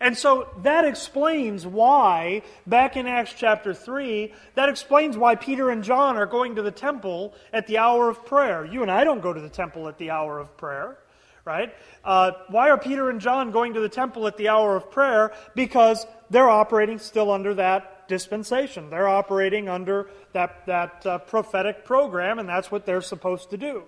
And 0.00 0.18
so 0.18 0.48
that 0.62 0.84
explains 0.84 1.64
why, 1.64 2.42
back 2.66 2.96
in 2.96 3.06
Acts 3.06 3.34
chapter 3.38 3.72
3, 3.72 4.34
that 4.56 4.68
explains 4.68 5.16
why 5.16 5.36
Peter 5.36 5.70
and 5.70 5.84
John 5.84 6.16
are 6.16 6.26
going 6.26 6.56
to 6.56 6.62
the 6.62 6.72
temple 6.72 7.34
at 7.52 7.68
the 7.68 7.78
hour 7.78 8.08
of 8.08 8.26
prayer. 8.26 8.64
You 8.64 8.82
and 8.82 8.90
I 8.90 9.04
don't 9.04 9.22
go 9.22 9.32
to 9.32 9.40
the 9.40 9.48
temple 9.48 9.86
at 9.86 9.98
the 9.98 10.10
hour 10.10 10.40
of 10.40 10.56
prayer, 10.56 10.98
right? 11.44 11.72
Uh, 12.04 12.32
why 12.48 12.70
are 12.70 12.78
Peter 12.78 13.10
and 13.10 13.20
John 13.20 13.52
going 13.52 13.74
to 13.74 13.80
the 13.80 13.88
temple 13.88 14.26
at 14.26 14.36
the 14.36 14.48
hour 14.48 14.74
of 14.74 14.90
prayer? 14.90 15.32
Because 15.54 16.04
they're 16.30 16.50
operating 16.50 16.98
still 16.98 17.30
under 17.30 17.54
that 17.54 18.01
dispensation. 18.08 18.90
They're 18.90 19.08
operating 19.08 19.68
under 19.68 20.08
that, 20.32 20.66
that 20.66 21.06
uh, 21.06 21.18
prophetic 21.18 21.84
program, 21.84 22.38
and 22.38 22.48
that's 22.48 22.70
what 22.70 22.86
they're 22.86 23.02
supposed 23.02 23.50
to 23.50 23.56
do. 23.56 23.84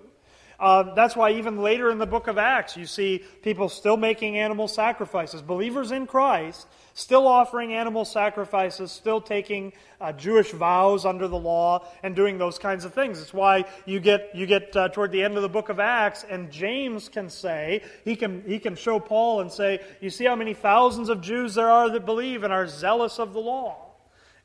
Uh, 0.59 0.95
that's 0.95 1.17
why 1.17 1.33
even 1.33 1.59
later 1.59 1.91
in 1.91 1.99
the 1.99 2.07
book 2.07 2.29
of 2.29 2.39
Acts, 2.39 2.77
you 2.77 2.87
see 2.87 3.25
people 3.43 3.69
still 3.69 3.97
making 3.97 4.39
animal 4.39 4.69
sacrifices. 4.69 5.43
Believers 5.43 5.91
in 5.91 6.07
Christ 6.07 6.67
still 6.95 7.27
offering 7.27 7.75
animal 7.75 8.05
sacrifices, 8.05 8.91
still 8.91 9.21
taking 9.21 9.73
uh, 10.01 10.13
Jewish 10.13 10.53
vows 10.53 11.05
under 11.05 11.29
the 11.29 11.37
law, 11.37 11.85
and 12.03 12.15
doing 12.15 12.39
those 12.39 12.59
kinds 12.59 12.85
of 12.85 12.95
things. 12.95 13.21
It's 13.21 13.35
why 13.35 13.65
you 13.85 14.01
get 14.01 14.31
you 14.35 14.47
get 14.47 14.75
uh, 14.77 14.89
toward 14.89 15.11
the 15.11 15.23
end 15.23 15.37
of 15.37 15.43
the 15.43 15.49
book 15.49 15.69
of 15.69 15.81
Acts, 15.81 16.25
and 16.29 16.51
James 16.51 17.09
can 17.09 17.29
say 17.29 17.83
he 18.05 18.17
can 18.17 18.43
he 18.47 18.59
can 18.59 18.77
show 18.77 18.99
Paul 18.99 19.41
and 19.41 19.53
say, 19.53 19.81
"You 20.01 20.11
see 20.11 20.25
how 20.25 20.37
many 20.37 20.55
thousands 20.55 21.09
of 21.09 21.21
Jews 21.21 21.55
there 21.55 21.69
are 21.69 21.91
that 21.91 22.07
believe 22.07 22.45
and 22.45 22.53
are 22.53 22.67
zealous 22.67 23.19
of 23.19 23.33
the 23.33 23.41
law." 23.41 23.84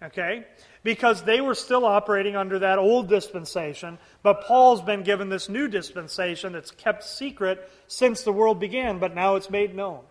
Okay? 0.01 0.45
Because 0.83 1.23
they 1.23 1.41
were 1.41 1.55
still 1.55 1.85
operating 1.85 2.35
under 2.35 2.59
that 2.59 2.79
old 2.79 3.09
dispensation, 3.09 3.97
but 4.23 4.43
Paul's 4.45 4.81
been 4.81 5.03
given 5.03 5.29
this 5.29 5.49
new 5.49 5.67
dispensation 5.67 6.53
that's 6.53 6.71
kept 6.71 7.03
secret 7.03 7.69
since 7.88 8.23
the 8.23 8.31
world 8.31 8.59
began, 8.59 8.99
but 8.99 9.13
now 9.13 9.35
it's 9.35 9.49
made 9.49 9.75
known. 9.75 10.01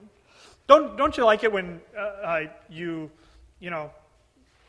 Don't, 0.67 0.99
don't 0.99 1.17
you 1.17 1.25
like 1.25 1.45
it 1.45 1.53
when 1.53 1.81
uh, 1.97 2.01
uh, 2.01 2.41
you, 2.69 3.11
you 3.61 3.71
know, 3.71 3.91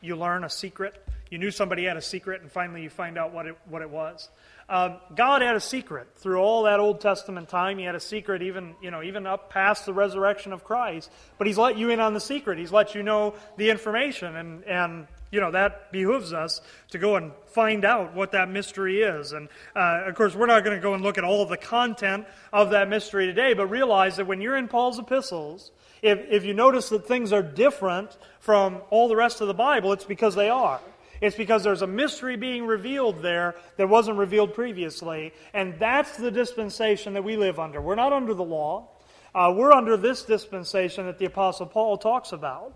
you 0.02 0.16
learn 0.16 0.46
a 0.46 0.50
secret? 0.50 1.06
You 1.30 1.38
knew 1.38 1.52
somebody 1.52 1.84
had 1.84 1.98
a 1.98 2.02
secret, 2.02 2.42
and 2.42 2.50
finally 2.50 2.82
you 2.82 2.90
find 2.90 3.18
out 3.18 3.34
what 3.34 3.46
it, 3.46 3.58
what 3.66 3.82
it 3.82 3.90
was. 3.90 4.30
Um, 4.70 4.98
God 5.16 5.42
had 5.42 5.56
a 5.56 5.60
secret 5.60 6.10
through 6.18 6.38
all 6.38 6.64
that 6.64 6.80
Old 6.80 7.02
Testament 7.02 7.50
time. 7.50 7.80
He 7.80 7.86
had 7.86 7.96
a 7.96 8.00
secret 8.00 8.44
even, 8.44 8.76
you 8.84 8.92
know, 8.92 9.02
even 9.02 9.26
up 9.26 9.50
past 9.50 9.88
the 9.88 9.94
resurrection 9.94 10.54
of 10.54 10.64
Christ. 10.64 11.12
But 11.40 11.48
He's 11.48 11.58
let 11.58 11.76
you 11.76 11.90
in 11.90 12.00
on 12.00 12.14
the 12.14 12.20
secret. 12.20 12.60
He's 12.60 12.72
let 12.72 12.94
you 12.94 13.02
know 13.02 13.34
the 13.58 13.72
information, 13.72 14.36
and 14.36 14.64
and 14.66 15.08
you 15.32 15.42
know 15.42 15.50
that 15.52 15.92
behooves 15.92 16.34
us 16.34 16.62
to 16.92 17.00
go 17.00 17.16
and 17.16 17.32
find 17.48 17.84
out 17.84 18.14
what 18.14 18.34
that 18.34 18.48
mystery 18.50 19.02
is. 19.02 19.32
And 19.32 19.50
uh, 19.76 20.04
of 20.06 20.14
course, 20.14 20.36
we're 20.36 20.46
not 20.46 20.64
going 20.64 20.78
to 20.78 20.82
go 20.82 20.94
and 20.94 21.02
look 21.02 21.18
at 21.18 21.24
all 21.24 21.42
of 21.42 21.50
the 21.50 21.58
content 21.58 22.28
of 22.54 22.70
that 22.70 22.90
mystery 22.90 23.26
today, 23.26 23.56
but 23.56 23.68
realize 23.68 24.18
that 24.18 24.28
when 24.28 24.40
you're 24.40 24.58
in 24.58 24.68
Paul's 24.68 25.00
epistles, 25.00 25.72
if 26.04 26.20
if 26.30 26.46
you 26.46 26.54
notice 26.54 26.90
that 26.90 27.08
things 27.08 27.34
are 27.34 27.42
different 27.42 28.16
from 28.40 28.84
all 28.92 29.08
the 29.08 29.16
rest 29.16 29.42
of 29.42 29.48
the 29.48 29.56
Bible, 29.56 29.94
it's 29.94 30.06
because 30.06 30.36
they 30.36 30.50
are. 30.50 30.80
It's 31.22 31.36
because 31.36 31.64
there's 31.64 31.82
a 31.82 31.88
mystery 31.88 32.38
being 32.38 32.66
revealed 32.66 33.22
there 33.22 33.56
that 33.78 33.90
wasn't 33.90 34.18
revealed 34.18 34.54
previously. 34.54 35.34
And 35.54 35.78
that's 35.80 36.18
the 36.18 36.32
dispensation 36.32 37.14
that 37.14 37.24
we 37.24 37.36
live 37.36 37.60
under. 37.60 37.82
We're 37.82 37.96
not 37.96 38.14
under 38.14 38.34
the 38.34 38.44
law. 38.44 38.90
Uh, 39.36 39.54
we're 39.56 39.72
under 39.72 39.98
this 39.98 40.24
dispensation 40.24 41.06
that 41.06 41.18
the 41.18 41.26
Apostle 41.26 41.66
Paul 41.66 41.98
talks 41.98 42.32
about 42.32 42.74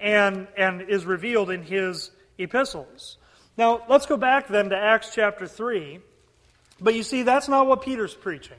and, 0.00 0.48
and 0.56 0.82
is 0.82 1.06
revealed 1.06 1.50
in 1.50 1.62
his 1.62 2.10
epistles. 2.36 3.16
Now, 3.56 3.84
let's 3.88 4.06
go 4.06 4.16
back 4.16 4.48
then 4.48 4.70
to 4.70 4.76
Acts 4.76 5.10
chapter 5.14 5.46
3. 5.46 6.00
But 6.80 6.94
you 6.94 7.02
see, 7.02 7.22
that's 7.22 7.48
not 7.48 7.66
what 7.66 7.82
Peter's 7.82 8.14
preaching. 8.14 8.56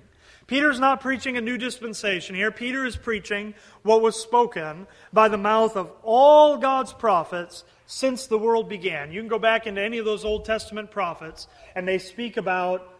Peter's 0.48 0.80
not 0.80 1.02
preaching 1.02 1.38
a 1.38 1.42
new 1.42 1.58
dispensation 1.58 2.36
here. 2.36 2.52
Peter 2.52 2.86
is 2.86 2.96
preaching 2.96 3.56
what 3.82 4.02
was 4.02 4.20
spoken 4.20 4.86
by 5.12 5.28
the 5.28 5.38
mouth 5.38 5.76
of 5.76 5.92
all 6.04 6.58
God's 6.58 6.94
prophets 6.94 7.64
since 7.88 8.28
the 8.28 8.38
world 8.38 8.68
began. 8.68 9.12
You 9.12 9.22
can 9.22 9.28
go 9.28 9.40
back 9.40 9.68
into 9.68 9.82
any 9.82 9.98
of 9.98 10.06
those 10.06 10.26
Old 10.26 10.46
Testament 10.46 10.92
prophets, 10.92 11.48
and 11.76 11.88
they 11.88 11.98
speak 11.98 12.38
about 12.38 12.92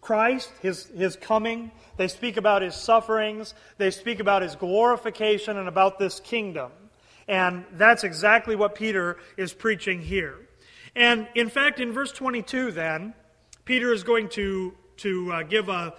Christ, 0.00 0.52
his, 0.62 0.86
his 0.86 1.16
coming. 1.16 1.72
They 1.96 2.08
speak 2.08 2.36
about 2.36 2.62
his 2.62 2.74
sufferings. 2.74 3.54
They 3.78 3.90
speak 3.90 4.20
about 4.20 4.42
his 4.42 4.54
glorification 4.54 5.56
and 5.56 5.68
about 5.68 5.98
this 5.98 6.20
kingdom. 6.20 6.70
And 7.26 7.64
that's 7.72 8.04
exactly 8.04 8.54
what 8.54 8.74
Peter 8.74 9.18
is 9.36 9.52
preaching 9.52 10.00
here. 10.00 10.36
And 10.94 11.26
in 11.34 11.48
fact, 11.48 11.80
in 11.80 11.92
verse 11.92 12.12
22, 12.12 12.70
then, 12.70 13.14
Peter 13.64 13.92
is 13.92 14.04
going 14.04 14.28
to, 14.30 14.74
to 14.98 15.32
uh, 15.32 15.42
give 15.42 15.68
a, 15.68 15.92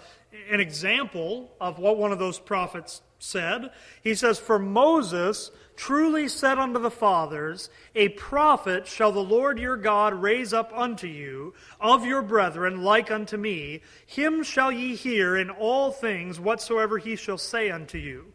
an 0.50 0.60
example 0.60 1.52
of 1.60 1.78
what 1.78 1.98
one 1.98 2.12
of 2.12 2.20
those 2.20 2.40
prophets 2.40 3.02
said. 3.20 3.72
He 4.02 4.16
says, 4.16 4.40
For 4.40 4.60
Moses 4.60 5.52
truly 5.76 6.28
said 6.28 6.58
unto 6.58 6.80
the 6.80 6.92
fathers, 6.92 7.70
A 7.96 8.10
prophet 8.10 8.88
shall 8.88 9.12
the 9.12 9.20
Lord 9.20 9.60
your 9.60 9.78
God 9.78 10.14
raise 10.14 10.54
up 10.54 10.72
unto 10.76 11.08
you 11.08 11.54
of 11.80 12.06
your 12.06 12.22
brethren 12.22 12.84
like 12.84 13.12
unto 13.12 13.38
me. 13.38 13.82
Him 14.06 14.44
shall 14.44 14.72
ye 14.72 14.96
hear 14.96 15.38
in 15.38 15.50
all 15.50 15.92
things 15.92 16.40
whatsoever 16.40 16.98
he 16.98 17.16
shall 17.16 17.38
say 17.38 17.70
unto 17.70 17.98
you. 17.98 18.34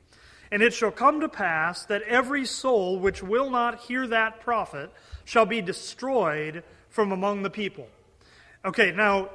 And 0.51 0.63
it 0.63 0.75
shall 0.75 0.91
come 0.91 1.21
to 1.21 1.29
pass 1.29 1.87
that 1.87 2.03
every 2.03 2.45
soul 2.45 2.99
which 2.99 3.23
will 3.23 3.51
not 3.51 3.81
hear 3.81 4.07
that 4.07 4.41
prophet 4.41 4.93
shall 5.25 5.47
be 5.47 5.63
destroyed 5.63 6.63
from 6.91 7.11
among 7.11 7.43
the 7.43 7.51
people. 7.51 7.89
Okay, 8.65 8.93
now 8.93 9.31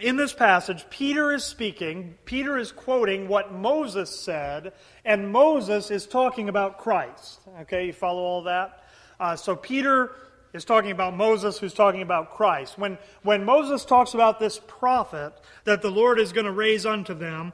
in 0.00 0.16
this 0.16 0.32
passage, 0.32 0.86
Peter 0.90 1.32
is 1.32 1.44
speaking, 1.44 2.16
Peter 2.24 2.56
is 2.56 2.70
quoting 2.70 3.28
what 3.28 3.52
Moses 3.52 4.10
said, 4.10 4.72
and 5.04 5.32
Moses 5.32 5.90
is 5.90 6.06
talking 6.06 6.48
about 6.48 6.78
Christ. 6.78 7.40
Okay, 7.62 7.86
you 7.86 7.92
follow 7.92 8.22
all 8.22 8.42
that? 8.44 8.84
Uh, 9.18 9.34
so 9.34 9.56
Peter 9.56 10.12
is 10.52 10.64
talking 10.64 10.92
about 10.92 11.16
Moses, 11.16 11.58
who's 11.58 11.74
talking 11.74 12.02
about 12.02 12.30
Christ. 12.30 12.78
When, 12.78 12.96
when 13.22 13.44
Moses 13.44 13.84
talks 13.84 14.14
about 14.14 14.38
this 14.38 14.60
prophet 14.66 15.32
that 15.64 15.82
the 15.82 15.90
Lord 15.90 16.18
is 16.18 16.32
going 16.32 16.46
to 16.46 16.52
raise 16.52 16.86
unto 16.86 17.12
them, 17.12 17.52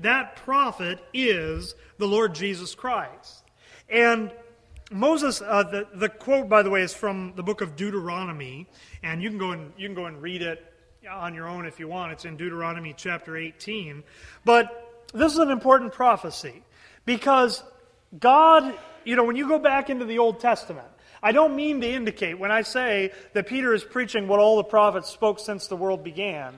that 0.00 0.36
prophet 0.36 0.98
is 1.12 1.74
the 1.98 2.08
Lord 2.08 2.34
Jesus 2.34 2.74
Christ. 2.74 3.44
And 3.88 4.32
Moses, 4.90 5.42
uh, 5.42 5.62
the, 5.62 5.86
the 5.94 6.08
quote, 6.08 6.48
by 6.48 6.62
the 6.62 6.70
way, 6.70 6.82
is 6.82 6.94
from 6.94 7.34
the 7.36 7.42
book 7.42 7.60
of 7.60 7.76
Deuteronomy, 7.76 8.66
and 9.02 9.22
you 9.22 9.28
can 9.28 9.38
go 9.38 9.50
and, 9.50 9.72
you 9.76 9.88
can 9.88 9.94
go 9.94 10.06
and 10.06 10.20
read 10.20 10.42
it 10.42 10.71
on 11.10 11.34
your 11.34 11.48
own 11.48 11.66
if 11.66 11.80
you 11.80 11.88
want. 11.88 12.12
It's 12.12 12.24
in 12.24 12.36
Deuteronomy 12.36 12.94
chapter 12.96 13.36
18. 13.36 14.04
But 14.44 15.04
this 15.12 15.32
is 15.32 15.38
an 15.38 15.50
important 15.50 15.92
prophecy 15.92 16.62
because 17.04 17.62
God, 18.18 18.74
you 19.04 19.16
know, 19.16 19.24
when 19.24 19.36
you 19.36 19.48
go 19.48 19.58
back 19.58 19.90
into 19.90 20.04
the 20.04 20.18
Old 20.18 20.38
Testament, 20.38 20.86
I 21.22 21.32
don't 21.32 21.56
mean 21.56 21.80
to 21.80 21.88
indicate 21.88 22.38
when 22.38 22.52
I 22.52 22.62
say 22.62 23.12
that 23.32 23.46
Peter 23.46 23.74
is 23.74 23.82
preaching 23.82 24.28
what 24.28 24.38
all 24.38 24.56
the 24.56 24.64
prophets 24.64 25.10
spoke 25.10 25.40
since 25.40 25.66
the 25.66 25.76
world 25.76 26.04
began. 26.04 26.54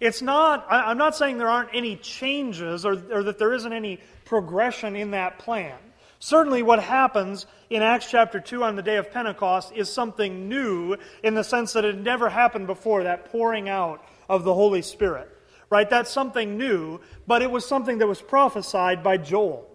It's 0.00 0.22
not, 0.22 0.66
I'm 0.70 0.98
not 0.98 1.14
saying 1.14 1.38
there 1.38 1.48
aren't 1.48 1.74
any 1.74 1.96
changes 1.96 2.86
or, 2.86 2.92
or 3.12 3.22
that 3.24 3.38
there 3.38 3.52
isn't 3.52 3.72
any 3.72 4.00
progression 4.24 4.96
in 4.96 5.12
that 5.12 5.38
plan. 5.38 5.76
Certainly, 6.22 6.62
what 6.62 6.80
happens 6.80 7.46
in 7.68 7.82
Acts 7.82 8.08
chapter 8.08 8.38
2 8.38 8.62
on 8.62 8.76
the 8.76 8.82
day 8.82 8.96
of 8.96 9.10
Pentecost 9.10 9.72
is 9.74 9.92
something 9.92 10.48
new 10.48 10.96
in 11.24 11.34
the 11.34 11.42
sense 11.42 11.72
that 11.72 11.84
it 11.84 11.98
never 11.98 12.28
happened 12.28 12.68
before, 12.68 13.02
that 13.02 13.32
pouring 13.32 13.68
out 13.68 14.06
of 14.28 14.44
the 14.44 14.54
Holy 14.54 14.82
Spirit. 14.82 15.28
Right? 15.68 15.90
That's 15.90 16.12
something 16.12 16.56
new, 16.56 17.00
but 17.26 17.42
it 17.42 17.50
was 17.50 17.66
something 17.66 17.98
that 17.98 18.06
was 18.06 18.22
prophesied 18.22 19.02
by 19.02 19.16
Joel. 19.16 19.68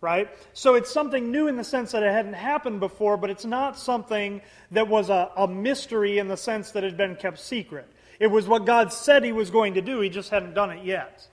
Right? 0.00 0.28
So 0.54 0.74
it's 0.74 0.90
something 0.90 1.30
new 1.30 1.46
in 1.46 1.54
the 1.54 1.62
sense 1.62 1.92
that 1.92 2.02
it 2.02 2.10
hadn't 2.10 2.32
happened 2.32 2.80
before, 2.80 3.16
but 3.16 3.30
it's 3.30 3.44
not 3.44 3.78
something 3.78 4.42
that 4.72 4.88
was 4.88 5.08
a, 5.08 5.30
a 5.36 5.46
mystery 5.46 6.18
in 6.18 6.26
the 6.26 6.36
sense 6.36 6.72
that 6.72 6.82
it 6.82 6.88
had 6.88 6.96
been 6.96 7.14
kept 7.14 7.38
secret. 7.38 7.88
It 8.18 8.26
was 8.26 8.48
what 8.48 8.66
God 8.66 8.92
said 8.92 9.22
He 9.22 9.30
was 9.30 9.50
going 9.50 9.74
to 9.74 9.80
do, 9.80 10.00
He 10.00 10.08
just 10.08 10.30
hadn't 10.30 10.54
done 10.54 10.72
it 10.72 10.84
yet. 10.84 11.28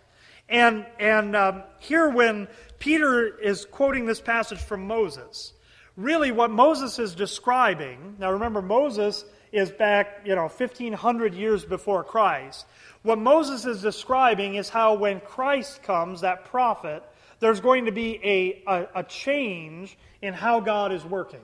And, 0.49 0.85
and 0.99 1.35
um, 1.35 1.63
here, 1.79 2.09
when 2.09 2.47
Peter 2.79 3.37
is 3.39 3.65
quoting 3.65 4.05
this 4.05 4.19
passage 4.19 4.59
from 4.59 4.87
Moses, 4.87 5.53
really 5.95 6.31
what 6.31 6.49
Moses 6.49 6.97
is 6.97 7.13
describing, 7.13 8.15
now 8.17 8.31
remember, 8.31 8.61
Moses 8.61 9.25
is 9.51 9.69
back, 9.69 10.21
you 10.25 10.35
know, 10.35 10.43
1500 10.43 11.33
years 11.35 11.65
before 11.65 12.03
Christ. 12.03 12.65
What 13.03 13.19
Moses 13.19 13.65
is 13.65 13.81
describing 13.81 14.55
is 14.55 14.69
how 14.69 14.95
when 14.95 15.19
Christ 15.19 15.83
comes, 15.83 16.21
that 16.21 16.45
prophet, 16.45 17.03
there's 17.39 17.59
going 17.59 17.85
to 17.85 17.91
be 17.91 18.19
a, 18.23 18.63
a, 18.67 18.87
a 18.95 19.03
change 19.03 19.97
in 20.21 20.33
how 20.33 20.59
God 20.59 20.91
is 20.91 21.05
working. 21.05 21.41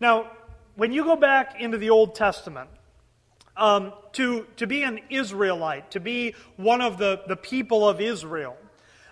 Now, 0.00 0.30
when 0.76 0.92
you 0.92 1.04
go 1.04 1.16
back 1.16 1.60
into 1.60 1.78
the 1.78 1.90
Old 1.90 2.14
Testament, 2.14 2.70
um, 3.60 3.92
to, 4.12 4.46
to 4.56 4.66
be 4.66 4.82
an 4.82 4.98
Israelite, 5.10 5.92
to 5.92 6.00
be 6.00 6.34
one 6.56 6.80
of 6.80 6.98
the, 6.98 7.20
the 7.28 7.36
people 7.36 7.88
of 7.88 8.00
Israel. 8.00 8.56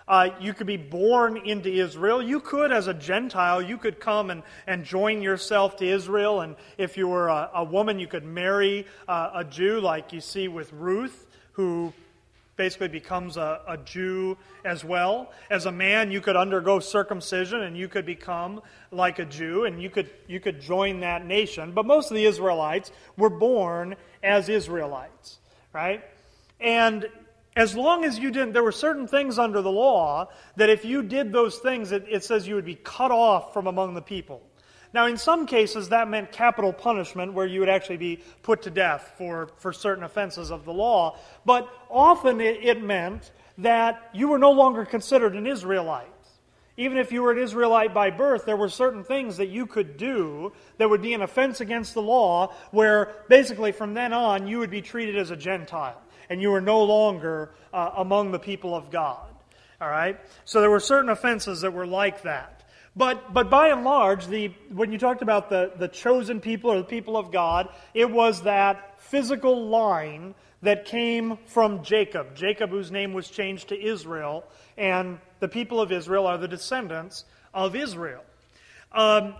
Uh, 0.07 0.31
you 0.41 0.55
could 0.55 0.65
be 0.65 0.75
born 0.75 1.37
into 1.37 1.71
Israel. 1.71 2.19
You 2.19 2.39
could, 2.39 2.71
as 2.71 2.87
a 2.87 2.95
Gentile, 2.95 3.61
you 3.61 3.77
could 3.77 3.99
come 3.99 4.31
and, 4.31 4.41
and 4.65 4.83
join 4.83 5.21
yourself 5.21 5.77
to 5.77 5.87
Israel. 5.87 6.41
And 6.41 6.55
if 6.79 6.97
you 6.97 7.07
were 7.07 7.27
a, 7.27 7.51
a 7.53 7.63
woman, 7.63 7.99
you 7.99 8.07
could 8.07 8.25
marry 8.25 8.87
uh, 9.07 9.29
a 9.35 9.43
Jew, 9.43 9.79
like 9.79 10.11
you 10.11 10.19
see 10.19 10.47
with 10.47 10.73
Ruth, 10.73 11.27
who 11.51 11.93
basically 12.59 12.89
becomes 12.89 13.37
a, 13.37 13.61
a 13.69 13.77
Jew 13.77 14.37
as 14.65 14.83
well. 14.83 15.31
As 15.49 15.65
a 15.65 15.71
man, 15.71 16.11
you 16.11 16.19
could 16.19 16.35
undergo 16.35 16.81
circumcision 16.81 17.61
and 17.61 17.77
you 17.77 17.87
could 17.87 18.05
become 18.05 18.61
like 18.91 19.17
a 19.17 19.23
Jew 19.23 19.63
and 19.63 19.81
you 19.81 19.89
could, 19.89 20.09
you 20.27 20.41
could 20.41 20.59
join 20.59 20.99
that 20.99 21.25
nation. 21.25 21.71
But 21.71 21.85
most 21.85 22.11
of 22.11 22.15
the 22.15 22.25
Israelites 22.25 22.91
were 23.15 23.29
born 23.29 23.95
as 24.21 24.49
Israelites, 24.49 25.39
right? 25.71 26.03
And 26.59 27.07
as 27.55 27.77
long 27.77 28.03
as 28.03 28.19
you 28.19 28.29
didn't, 28.29 28.51
there 28.51 28.63
were 28.63 28.73
certain 28.73 29.07
things 29.07 29.39
under 29.39 29.61
the 29.61 29.71
law 29.71 30.27
that 30.57 30.69
if 30.69 30.83
you 30.83 31.01
did 31.01 31.31
those 31.31 31.59
things, 31.59 31.93
it, 31.93 32.05
it 32.09 32.25
says 32.25 32.45
you 32.45 32.55
would 32.55 32.65
be 32.65 32.75
cut 32.75 33.09
off 33.09 33.53
from 33.53 33.67
among 33.67 33.93
the 33.93 34.01
people. 34.01 34.41
Now, 34.93 35.05
in 35.05 35.17
some 35.17 35.45
cases, 35.45 35.89
that 35.89 36.09
meant 36.09 36.31
capital 36.31 36.73
punishment 36.73 37.33
where 37.33 37.45
you 37.45 37.59
would 37.59 37.69
actually 37.69 37.97
be 37.97 38.23
put 38.41 38.63
to 38.63 38.71
death 38.71 39.13
for, 39.17 39.49
for 39.57 39.71
certain 39.71 40.03
offenses 40.03 40.51
of 40.51 40.65
the 40.65 40.73
law. 40.73 41.17
But 41.45 41.69
often 41.89 42.41
it, 42.41 42.63
it 42.63 42.81
meant 42.81 43.31
that 43.59 44.09
you 44.13 44.27
were 44.27 44.39
no 44.39 44.51
longer 44.51 44.85
considered 44.85 45.35
an 45.35 45.45
Israelite. 45.45 46.07
Even 46.77 46.97
if 46.97 47.11
you 47.11 47.21
were 47.21 47.33
an 47.33 47.39
Israelite 47.39 47.93
by 47.93 48.09
birth, 48.09 48.45
there 48.45 48.55
were 48.55 48.69
certain 48.69 49.03
things 49.03 49.37
that 49.37 49.49
you 49.49 49.65
could 49.65 49.97
do 49.97 50.53
that 50.77 50.89
would 50.89 51.01
be 51.01 51.13
an 51.13 51.21
offense 51.21 51.59
against 51.59 51.93
the 51.93 52.01
law, 52.01 52.53
where 52.71 53.15
basically 53.27 53.73
from 53.73 53.93
then 53.93 54.13
on 54.13 54.47
you 54.47 54.59
would 54.59 54.71
be 54.71 54.81
treated 54.81 55.17
as 55.17 55.29
a 55.29 55.35
Gentile 55.35 56.01
and 56.29 56.41
you 56.41 56.51
were 56.51 56.61
no 56.61 56.83
longer 56.83 57.51
uh, 57.73 57.91
among 57.97 58.31
the 58.31 58.39
people 58.39 58.75
of 58.75 58.89
God. 58.91 59.27
All 59.81 59.89
right? 59.89 60.19
So 60.45 60.61
there 60.61 60.69
were 60.69 60.79
certain 60.79 61.09
offenses 61.09 61.61
that 61.61 61.73
were 61.73 61.87
like 61.87 62.23
that. 62.23 62.58
But, 62.99 63.33
but 63.33 63.49
by 63.49 63.69
and 63.69 63.85
large, 63.85 64.27
the, 64.27 64.51
when 64.73 64.91
you 64.91 64.97
talked 64.97 65.21
about 65.21 65.49
the, 65.49 65.71
the 65.77 65.87
chosen 65.87 66.41
people 66.41 66.69
or 66.69 66.79
the 66.79 66.83
people 66.83 67.15
of 67.15 67.31
God, 67.31 67.69
it 67.93 68.11
was 68.11 68.41
that 68.41 68.99
physical 68.99 69.69
line 69.69 70.35
that 70.63 70.83
came 70.83 71.37
from 71.45 71.81
Jacob. 71.81 72.35
Jacob, 72.35 72.71
whose 72.71 72.91
name 72.91 73.13
was 73.13 73.29
changed 73.29 73.69
to 73.69 73.81
Israel, 73.81 74.43
and 74.77 75.17
the 75.39 75.47
people 75.47 75.79
of 75.79 75.93
Israel 75.93 76.27
are 76.27 76.37
the 76.37 76.49
descendants 76.49 77.23
of 77.53 77.73
Israel. 77.73 78.21
Um, 78.91 79.35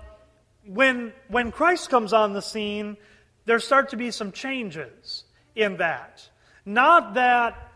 when, 0.65 1.11
when 1.27 1.51
Christ 1.51 1.89
comes 1.89 2.13
on 2.13 2.31
the 2.31 2.41
scene, 2.41 2.95
there 3.43 3.59
start 3.59 3.89
to 3.89 3.97
be 3.97 4.09
some 4.11 4.31
changes 4.31 5.25
in 5.53 5.75
that. 5.77 6.29
Not 6.65 7.15
that 7.15 7.68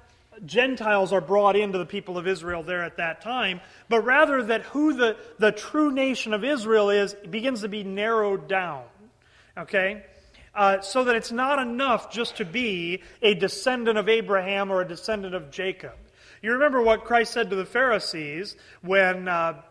Gentiles 0.45 1.13
are 1.13 1.21
brought 1.21 1.55
into 1.55 1.77
the 1.77 1.85
people 1.85 2.17
of 2.17 2.27
Israel 2.27 2.63
there 2.63 2.83
at 2.83 2.97
that 2.97 3.21
time, 3.21 3.61
but 3.89 4.01
rather 4.01 4.43
that 4.43 4.61
who 4.63 4.93
the, 4.93 5.17
the 5.39 5.51
true 5.51 5.91
nation 5.91 6.33
of 6.33 6.43
Israel 6.43 6.89
is 6.89 7.13
begins 7.29 7.61
to 7.61 7.69
be 7.69 7.83
narrowed 7.83 8.47
down. 8.47 8.83
Okay? 9.57 10.03
Uh, 10.55 10.81
so 10.81 11.03
that 11.05 11.15
it's 11.15 11.31
not 11.31 11.59
enough 11.59 12.11
just 12.11 12.37
to 12.37 12.45
be 12.45 13.01
a 13.21 13.33
descendant 13.33 13.97
of 13.97 14.07
Abraham 14.07 14.71
or 14.71 14.81
a 14.81 14.87
descendant 14.87 15.33
of 15.33 15.49
Jacob. 15.49 15.93
You 16.41 16.53
remember 16.53 16.81
what 16.81 17.05
Christ 17.05 17.33
said 17.33 17.49
to 17.49 17.55
the 17.55 17.65
Pharisees 17.65 18.55
when, 18.81 19.27
uh, 19.27 19.61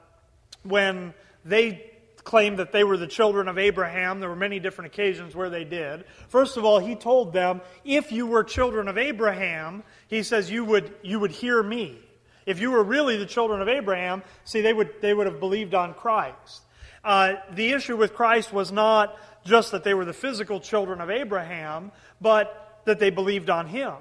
when 0.62 1.14
they 1.44 1.91
claimed 2.24 2.58
that 2.58 2.72
they 2.72 2.84
were 2.84 2.96
the 2.96 3.06
children 3.06 3.48
of 3.48 3.58
Abraham. 3.58 4.20
There 4.20 4.28
were 4.28 4.36
many 4.36 4.60
different 4.60 4.92
occasions 4.92 5.34
where 5.34 5.50
they 5.50 5.64
did. 5.64 6.04
First 6.28 6.56
of 6.56 6.64
all, 6.64 6.78
he 6.78 6.94
told 6.94 7.32
them, 7.32 7.60
if 7.84 8.12
you 8.12 8.26
were 8.26 8.44
children 8.44 8.88
of 8.88 8.96
Abraham, 8.96 9.82
he 10.08 10.22
says, 10.22 10.50
you 10.50 10.64
would, 10.64 10.94
you 11.02 11.18
would 11.18 11.32
hear 11.32 11.62
me. 11.62 11.98
If 12.46 12.60
you 12.60 12.70
were 12.70 12.82
really 12.82 13.16
the 13.16 13.26
children 13.26 13.60
of 13.60 13.68
Abraham, 13.68 14.22
see, 14.44 14.60
they 14.60 14.72
would, 14.72 15.00
they 15.00 15.14
would 15.14 15.26
have 15.26 15.40
believed 15.40 15.74
on 15.74 15.94
Christ. 15.94 16.62
Uh, 17.04 17.34
the 17.52 17.72
issue 17.72 17.96
with 17.96 18.14
Christ 18.14 18.52
was 18.52 18.70
not 18.70 19.16
just 19.44 19.72
that 19.72 19.82
they 19.82 19.94
were 19.94 20.04
the 20.04 20.12
physical 20.12 20.60
children 20.60 21.00
of 21.00 21.10
Abraham, 21.10 21.90
but 22.20 22.80
that 22.84 22.98
they 22.98 23.10
believed 23.10 23.50
on 23.50 23.66
him. 23.66 23.94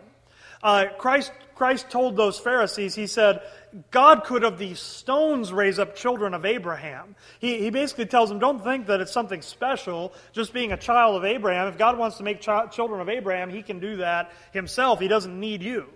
Uh, 0.64 0.86
Christ, 0.98 1.32
Christ 1.56 1.90
told 1.90 2.16
those 2.16 2.40
Pharisees, 2.40 2.94
he 2.94 3.08
said, 3.08 3.42
God 3.90 4.24
could 4.26 4.44
of 4.44 4.58
these 4.58 4.80
stones 4.80 5.54
raise 5.54 5.80
up 5.80 5.96
children 5.96 6.34
of 6.34 6.46
Abraham. 6.46 7.16
He, 7.40 7.60
he 7.60 7.70
basically 7.70 8.06
tells 8.06 8.30
them, 8.30 8.40
don't 8.40 8.64
think 8.64 8.88
that 8.88 9.00
it's 9.00 9.14
something 9.14 9.42
special 9.42 10.14
just 10.34 10.54
being 10.54 10.72
a 10.72 10.78
child 10.78 11.16
of 11.16 11.24
Abraham. 11.24 11.68
If 11.68 11.78
God 11.78 11.98
wants 11.98 12.18
to 12.18 12.24
make 12.24 12.42
children 12.42 13.00
of 13.00 13.10
Abraham, 13.10 13.50
he 13.50 13.62
can 13.62 13.80
do 13.80 13.98
that 13.98 14.32
himself. 14.52 15.00
He 15.00 15.08
doesn't 15.08 15.40
need 15.40 15.64
you, 15.64 15.88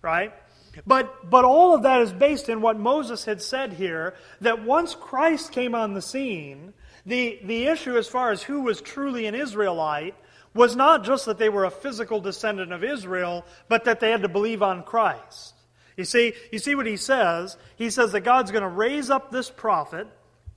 right? 0.00 0.32
But, 0.86 1.28
but 1.28 1.44
all 1.44 1.74
of 1.74 1.82
that 1.82 2.02
is 2.02 2.12
based 2.12 2.48
in 2.48 2.60
what 2.60 2.78
Moses 2.78 3.24
had 3.24 3.42
said 3.42 3.72
here 3.72 4.14
that 4.40 4.64
once 4.64 4.94
Christ 4.94 5.52
came 5.52 5.74
on 5.74 5.94
the 5.94 6.02
scene, 6.02 6.72
the, 7.04 7.40
the 7.42 7.66
issue 7.66 7.96
as 7.96 8.06
far 8.06 8.30
as 8.30 8.42
who 8.42 8.60
was 8.62 8.80
truly 8.80 9.26
an 9.26 9.34
Israelite 9.34 10.14
was 10.54 10.76
not 10.76 11.04
just 11.04 11.26
that 11.26 11.38
they 11.38 11.48
were 11.48 11.64
a 11.64 11.70
physical 11.70 12.20
descendant 12.20 12.72
of 12.72 12.84
Israel, 12.84 13.44
but 13.68 13.84
that 13.84 14.00
they 14.00 14.10
had 14.10 14.22
to 14.22 14.28
believe 14.28 14.62
on 14.62 14.82
Christ. 14.82 15.54
You 15.98 16.04
see, 16.04 16.32
you 16.52 16.60
see 16.60 16.76
what 16.76 16.86
he 16.86 16.96
says? 16.96 17.56
He 17.76 17.90
says 17.90 18.12
that 18.12 18.20
God's 18.20 18.52
going 18.52 18.62
to 18.62 18.68
raise 18.68 19.10
up 19.10 19.32
this 19.32 19.50
prophet 19.50 20.06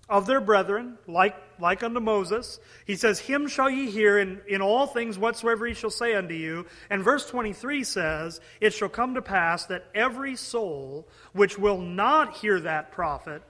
of 0.07 0.27
their 0.27 0.39
brethren, 0.39 0.99
like, 1.07 1.35
like 1.59 1.81
unto 1.81 1.99
Moses. 1.99 2.59
He 2.85 2.95
says, 2.95 3.17
Him 3.17 3.47
shall 3.47 3.67
ye 3.67 3.89
hear 3.89 4.19
in, 4.19 4.41
in 4.47 4.61
all 4.61 4.85
things 4.85 5.17
whatsoever 5.17 5.65
he 5.65 5.73
shall 5.73 5.89
say 5.89 6.13
unto 6.13 6.35
you. 6.35 6.67
And 6.91 7.03
verse 7.03 7.25
23 7.25 7.83
says, 7.83 8.39
It 8.59 8.73
shall 8.73 8.87
come 8.87 9.15
to 9.15 9.21
pass 9.23 9.65
that 9.65 9.87
every 9.95 10.35
soul 10.35 11.07
which 11.33 11.57
will 11.57 11.79
not 11.79 12.37
hear 12.37 12.59
that 12.59 12.91
prophet 12.91 13.41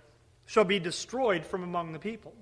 shall 0.45 0.63
be 0.63 0.79
destroyed 0.79 1.45
from 1.45 1.61
among 1.61 1.91
the 1.91 1.99
people. 1.99 2.33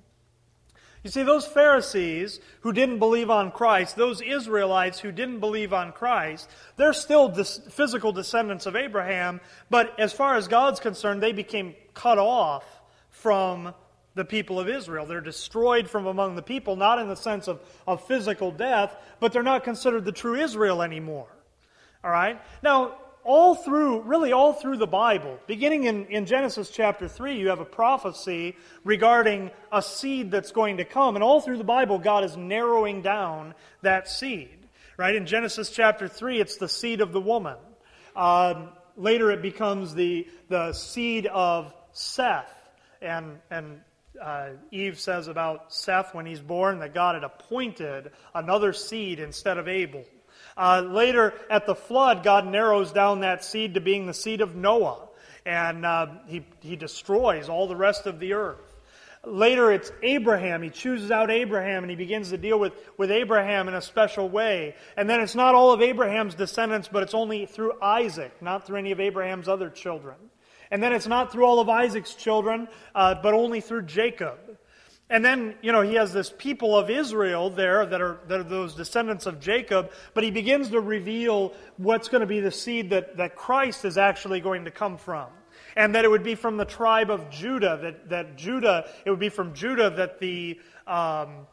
You 1.04 1.10
see, 1.10 1.24
those 1.24 1.46
Pharisees 1.46 2.42
who 2.62 2.74
didn't 2.74 3.00
believe 3.00 3.30
on 3.30 3.52
Christ, 3.52 3.96
those 3.96 4.22
Israelites 4.22 5.00
who 5.00 5.12
didn't 5.12 5.40
believe 5.40 5.74
on 5.74 5.94
Christ, 5.94 6.50
they're 6.76 6.94
still 6.94 7.30
dis- 7.30 7.62
physical 7.70 8.12
descendants 8.12 8.66
of 8.66 8.76
Abraham, 8.76 9.40
but 9.70 9.98
as 9.98 10.12
far 10.12 10.36
as 10.36 10.50
God's 10.50 10.82
concerned, 10.82 11.24
they 11.24 11.32
became 11.32 11.74
cut 11.94 12.18
off 12.18 12.66
from 13.10 13.74
the 14.16 14.26
people 14.26 14.60
of 14.60 14.68
Israel. 14.68 15.06
They're 15.06 15.22
destroyed 15.22 15.90
from 15.90 16.06
among 16.06 16.36
the 16.36 16.42
people, 16.42 16.76
not 16.76 17.00
in 17.00 17.08
the 17.08 17.16
sense 17.16 17.48
of, 17.48 17.62
of 17.88 18.06
physical 18.06 18.52
death, 18.52 18.94
but 19.22 19.32
they're 19.32 19.44
not 19.44 19.64
considered 19.64 20.04
the 20.04 20.12
true 20.12 20.36
Israel 20.36 20.82
anymore. 20.82 21.30
All 22.04 22.12
right? 22.12 22.42
Now, 22.62 22.98
all 23.30 23.54
through, 23.54 24.02
really 24.02 24.34
all 24.34 24.54
through 24.54 24.78
the 24.78 24.88
Bible, 24.88 25.38
beginning 25.46 25.84
in, 25.84 26.08
in 26.08 26.26
Genesis 26.26 26.72
chapter 26.72 27.08
3, 27.08 27.38
you 27.38 27.50
have 27.50 27.60
a 27.60 27.66
prophecy 27.66 28.56
regarding 28.84 29.52
a 29.72 29.84
seed 29.84 30.32
that's 30.32 30.52
going 30.52 30.78
to 30.78 30.84
come. 30.84 31.16
And 31.16 31.24
all 31.24 31.40
through 31.40 31.60
the 31.60 31.64
Bible, 31.64 32.00
God 32.00 32.24
is 32.24 32.36
narrowing 32.36 33.04
down 33.04 33.54
that 33.84 34.10
seed. 34.10 34.58
Right? 34.98 35.14
In 35.14 35.28
Genesis 35.28 35.70
chapter 35.70 36.08
3, 36.08 36.40
it's 36.40 36.58
the 36.58 36.68
seed 36.68 37.02
of 37.02 37.12
the 37.12 37.22
woman. 37.22 37.58
Um, 38.16 38.70
later, 38.98 39.30
it 39.30 39.44
becomes 39.44 39.94
the, 39.94 40.28
the 40.48 40.74
seed 40.74 41.28
of 41.28 41.72
Seth. 41.92 42.52
And, 43.00 43.38
and 43.52 43.82
uh, 44.20 44.50
Eve 44.72 45.00
says 45.00 45.28
about 45.28 45.72
Seth 45.72 46.16
when 46.16 46.26
he's 46.26 46.42
born 46.42 46.80
that 46.80 46.96
God 46.96 47.14
had 47.14 47.24
appointed 47.24 48.10
another 48.34 48.74
seed 48.74 49.20
instead 49.20 49.60
of 49.60 49.68
Abel. 49.68 50.04
Uh, 50.60 50.82
later, 50.82 51.34
at 51.50 51.66
the 51.66 51.74
flood, 51.74 52.22
God 52.22 52.46
narrows 52.46 52.92
down 52.92 53.22
that 53.22 53.46
seed 53.46 53.76
to 53.76 53.80
being 53.80 54.08
the 54.08 54.14
seed 54.14 54.42
of 54.42 54.58
Noah, 54.58 55.08
and 55.46 55.86
uh, 55.86 56.08
he, 56.28 56.46
he 56.60 56.76
destroys 56.76 57.48
all 57.48 57.70
the 57.70 57.78
rest 57.78 58.08
of 58.08 58.20
the 58.20 58.34
earth. 58.34 58.70
Later, 59.26 59.72
it's 59.72 59.90
Abraham. 60.04 60.62
He 60.62 60.70
chooses 60.70 61.12
out 61.12 61.32
Abraham 61.32 61.84
and 61.84 61.90
he 61.90 61.98
begins 61.98 62.30
to 62.30 62.38
deal 62.38 62.58
with, 62.58 62.74
with 62.98 63.12
Abraham 63.12 63.68
in 63.68 63.74
a 63.74 63.82
special 63.82 64.30
way. 64.30 64.76
And 64.96 65.10
then 65.10 65.20
it's 65.20 65.36
not 65.36 65.56
all 65.56 65.74
of 65.74 65.82
Abraham's 65.82 66.36
descendants, 66.36 66.88
but 66.90 67.04
it's 67.04 67.14
only 67.14 67.46
through 67.46 67.74
Isaac, 67.82 68.42
not 68.42 68.66
through 68.66 68.78
any 68.78 68.92
of 68.92 69.02
Abraham's 69.02 69.50
other 69.50 69.70
children. 69.70 70.16
And 70.72 70.82
then 70.82 70.94
it's 70.94 71.08
not 71.08 71.34
through 71.34 71.46
all 71.46 71.60
of 71.60 71.68
Isaac's 71.68 72.16
children, 72.16 72.70
uh, 72.96 73.16
but 73.22 73.34
only 73.34 73.60
through 73.60 73.84
Jacob. 73.84 74.38
And 75.10 75.26
then, 75.26 75.56
you 75.62 75.72
know, 75.72 75.82
he 75.82 75.96
has 75.96 76.14
this 76.14 76.32
people 76.38 76.78
of 76.78 76.90
Israel 76.90 77.50
there 77.50 77.84
that 77.86 78.00
are, 78.00 78.20
that 78.28 78.40
are 78.42 78.44
those 78.44 78.76
descendants 78.76 79.26
of 79.26 79.40
Jacob, 79.40 79.92
but 80.14 80.24
he 80.24 80.30
begins 80.30 80.70
to 80.70 80.80
reveal 80.80 81.54
what's 81.78 82.10
going 82.10 82.22
to 82.22 82.28
be 82.28 82.42
the 82.42 82.52
seed 82.52 82.92
that, 82.92 83.18
that 83.18 83.36
Christ 83.36 83.86
is 83.86 83.98
actually 83.98 84.40
going 84.40 84.66
to 84.66 84.72
come 84.72 84.98
from. 84.98 85.28
And 85.76 85.96
that 85.96 86.06
it 86.06 86.12
would 86.12 86.24
be 86.24 86.36
from 86.36 86.58
the 86.58 86.66
tribe 86.66 87.10
of 87.10 87.30
Judah, 87.32 87.80
that, 87.82 88.10
that 88.10 88.38
Judah, 88.38 88.90
it 89.04 89.10
would 89.10 89.20
be 89.20 89.30
from 89.30 89.54
Judah 89.54 89.90
that 89.90 90.20
the, 90.20 90.60
um, 90.86 91.48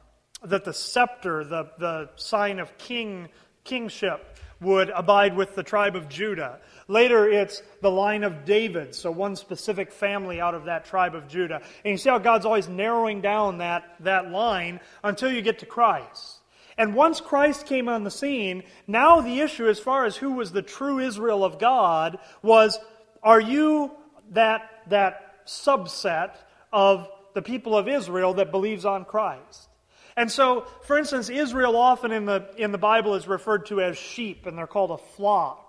that 0.44 0.64
the 0.64 0.72
scepter, 0.72 1.44
the, 1.44 1.70
the 1.78 2.10
sign 2.16 2.58
of 2.58 2.76
king, 2.76 3.28
kingship, 3.64 4.36
would 4.60 4.90
abide 4.90 5.36
with 5.36 5.54
the 5.54 5.62
tribe 5.62 5.96
of 5.96 6.08
Judah. 6.08 6.60
Later, 6.88 7.28
it's 7.28 7.62
the 7.82 7.90
line 7.90 8.22
of 8.22 8.44
David, 8.44 8.94
so 8.94 9.10
one 9.10 9.34
specific 9.34 9.90
family 9.90 10.40
out 10.40 10.54
of 10.54 10.66
that 10.66 10.84
tribe 10.84 11.16
of 11.16 11.26
Judah. 11.26 11.60
And 11.84 11.92
you 11.92 11.98
see 11.98 12.10
how 12.10 12.18
God's 12.18 12.46
always 12.46 12.68
narrowing 12.68 13.20
down 13.20 13.58
that, 13.58 13.96
that 14.00 14.30
line 14.30 14.80
until 15.02 15.32
you 15.32 15.42
get 15.42 15.58
to 15.60 15.66
Christ. 15.66 16.38
And 16.78 16.94
once 16.94 17.20
Christ 17.20 17.66
came 17.66 17.88
on 17.88 18.04
the 18.04 18.10
scene, 18.10 18.62
now 18.86 19.20
the 19.20 19.40
issue, 19.40 19.66
as 19.68 19.80
far 19.80 20.04
as 20.04 20.16
who 20.16 20.32
was 20.32 20.52
the 20.52 20.62
true 20.62 21.00
Israel 21.00 21.42
of 21.42 21.58
God, 21.58 22.18
was 22.42 22.78
are 23.22 23.40
you 23.40 23.90
that, 24.32 24.70
that 24.88 25.44
subset 25.46 26.36
of 26.72 27.08
the 27.34 27.42
people 27.42 27.76
of 27.76 27.88
Israel 27.88 28.34
that 28.34 28.50
believes 28.52 28.84
on 28.84 29.04
Christ? 29.04 29.68
And 30.16 30.30
so, 30.30 30.66
for 30.82 30.96
instance, 30.96 31.28
Israel 31.28 31.76
often 31.76 32.12
in 32.12 32.24
the, 32.24 32.48
in 32.56 32.72
the 32.72 32.78
Bible 32.78 33.14
is 33.14 33.26
referred 33.26 33.66
to 33.66 33.80
as 33.80 33.98
sheep, 33.98 34.46
and 34.46 34.56
they're 34.56 34.66
called 34.66 34.90
a 34.90 34.98
flock. 34.98 35.65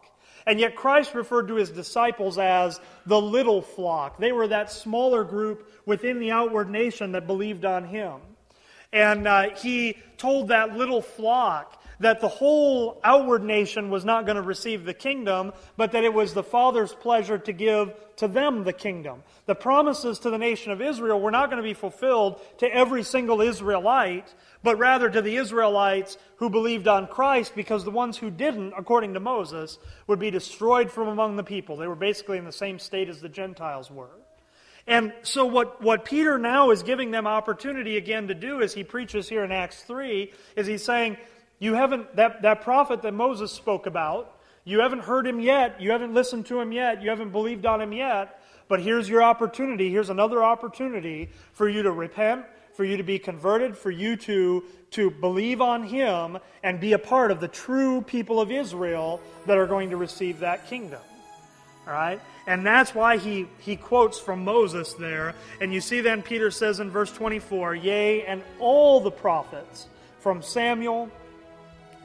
And 0.48 0.62
yet 0.62 0.78
Christ 0.78 1.14
referred 1.14 1.50
to 1.50 1.56
his 1.56 1.70
disciples 1.70 2.38
as 2.38 2.80
the 3.06 3.20
little 3.22 3.62
flock. 3.62 4.18
They 4.18 4.32
were 4.32 4.48
that 4.48 4.72
smaller 4.72 5.26
group 5.26 5.70
within 5.86 6.20
the 6.20 6.32
outward 6.32 6.70
nation 6.70 7.12
that 7.12 7.28
believed 7.28 7.66
on 7.66 7.84
him. 7.84 8.14
And 8.94 9.28
uh, 9.28 9.50
he 9.56 9.98
told 10.18 10.48
that 10.48 10.78
little 10.78 11.02
flock 11.02 11.84
that 12.00 12.22
the 12.22 12.28
whole 12.28 13.00
outward 13.04 13.44
nation 13.44 13.90
was 13.90 14.06
not 14.06 14.26
going 14.26 14.36
to 14.36 14.42
receive 14.42 14.86
the 14.86 14.94
kingdom, 14.94 15.54
but 15.76 15.92
that 15.92 16.04
it 16.04 16.14
was 16.14 16.34
the 16.34 16.44
Father's 16.44 16.94
pleasure 16.94 17.38
to 17.38 17.52
give 17.52 17.94
to 18.18 18.28
them 18.28 18.64
the 18.64 18.74
kingdom. 18.74 19.24
The 19.46 19.56
promises 19.56 20.20
to 20.20 20.30
the 20.30 20.38
nation 20.38 20.72
of 20.72 20.82
Israel 20.82 21.20
were 21.20 21.32
not 21.32 21.50
going 21.50 21.58
to 21.58 21.68
be 21.68 21.74
fulfilled 21.74 22.42
to 22.60 22.74
every 22.74 23.04
single 23.04 23.42
Israelite, 23.42 24.34
but 24.64 24.78
rather 24.78 25.10
to 25.10 25.22
the 25.22 25.36
Israelites 25.36 26.18
who 26.38 26.50
believed 26.50 26.88
on 26.88 27.08
Christ, 27.08 27.54
because 27.56 27.84
the 27.84 27.92
ones 27.92 28.18
who 28.18 28.30
didn't, 28.30 28.74
according 28.78 29.14
to 29.14 29.20
Moses, 29.20 29.78
would 30.08 30.20
be 30.20 30.32
destroyed 30.32 30.92
from 30.92 31.08
among 31.08 31.36
the 31.36 31.44
people. 31.44 31.78
They 31.78 31.88
were 31.88 31.96
basically 31.96 32.38
in 32.38 32.46
the 32.46 32.52
same 32.52 32.80
state 32.80 33.10
as 33.10 33.22
the 33.22 33.30
Gentiles 33.30 33.90
were. 33.90 34.10
And 34.88 35.14
so, 35.22 35.46
what, 35.46 35.82
what 35.82 36.06
Peter 36.06 36.38
now 36.38 36.72
is 36.72 36.82
giving 36.82 37.12
them 37.12 37.28
opportunity 37.28 37.98
again 37.98 38.30
to 38.30 38.34
do 38.34 38.62
as 38.62 38.74
he 38.74 38.86
preaches 38.86 39.28
here 39.28 39.44
in 39.44 39.52
Acts 39.52 39.84
3 39.84 40.32
is 40.56 40.66
he's 40.66 40.84
saying, 40.84 41.18
You 41.60 41.74
haven't, 41.74 42.16
that, 42.16 42.42
that 42.44 42.62
prophet 42.62 43.02
that 43.02 43.14
Moses 43.14 43.52
spoke 43.52 43.86
about, 43.86 44.34
you 44.64 44.82
haven't 44.82 45.00
heard 45.00 45.26
him 45.26 45.40
yet, 45.40 45.82
you 45.82 45.92
haven't 45.92 46.14
listened 46.14 46.46
to 46.48 46.60
him 46.60 46.72
yet, 46.72 47.02
you 47.02 47.10
haven't 47.10 47.32
believed 47.32 47.66
on 47.66 47.82
him 47.82 47.94
yet, 47.94 48.42
but 48.68 48.82
here's 48.82 49.08
your 49.08 49.24
opportunity. 49.24 49.90
Here's 49.90 50.10
another 50.10 50.44
opportunity 50.44 51.30
for 51.54 51.70
you 51.70 51.84
to 51.84 51.92
repent, 51.92 52.46
for 52.74 52.84
you 52.84 52.98
to 52.98 53.04
be 53.04 53.18
converted, 53.18 53.78
for 53.78 53.90
you 53.90 54.18
to, 54.18 54.64
to 54.92 55.10
believe 55.10 55.62
on 55.62 55.84
him 55.84 56.38
and 56.64 56.80
be 56.80 56.94
a 56.94 57.00
part 57.00 57.32
of 57.32 57.40
the 57.40 57.48
true 57.48 58.02
people 58.02 58.42
of 58.42 58.52
Israel 58.52 59.22
that 59.46 59.58
are 59.58 59.68
going 59.68 59.90
to 59.92 59.98
receive 59.98 60.40
that 60.40 60.68
kingdom. 60.68 61.02
All 61.88 61.94
right? 61.94 62.20
And 62.46 62.66
that's 62.66 62.94
why 62.94 63.18
he, 63.18 63.48
he 63.60 63.78
quotes 63.78 64.20
from 64.20 64.44
Moses 64.44 64.94
there. 64.94 65.34
And 65.62 65.74
you 65.74 65.80
see 65.80 66.02
then 66.02 66.22
Peter 66.22 66.52
says 66.52 66.82
in 66.82 66.92
verse 66.92 67.12
24, 67.12 67.76
Yea, 67.76 68.26
and 68.26 68.44
all 68.60 69.00
the 69.00 69.12
prophets, 69.12 69.88
from 70.20 70.42
Samuel, 70.42 71.10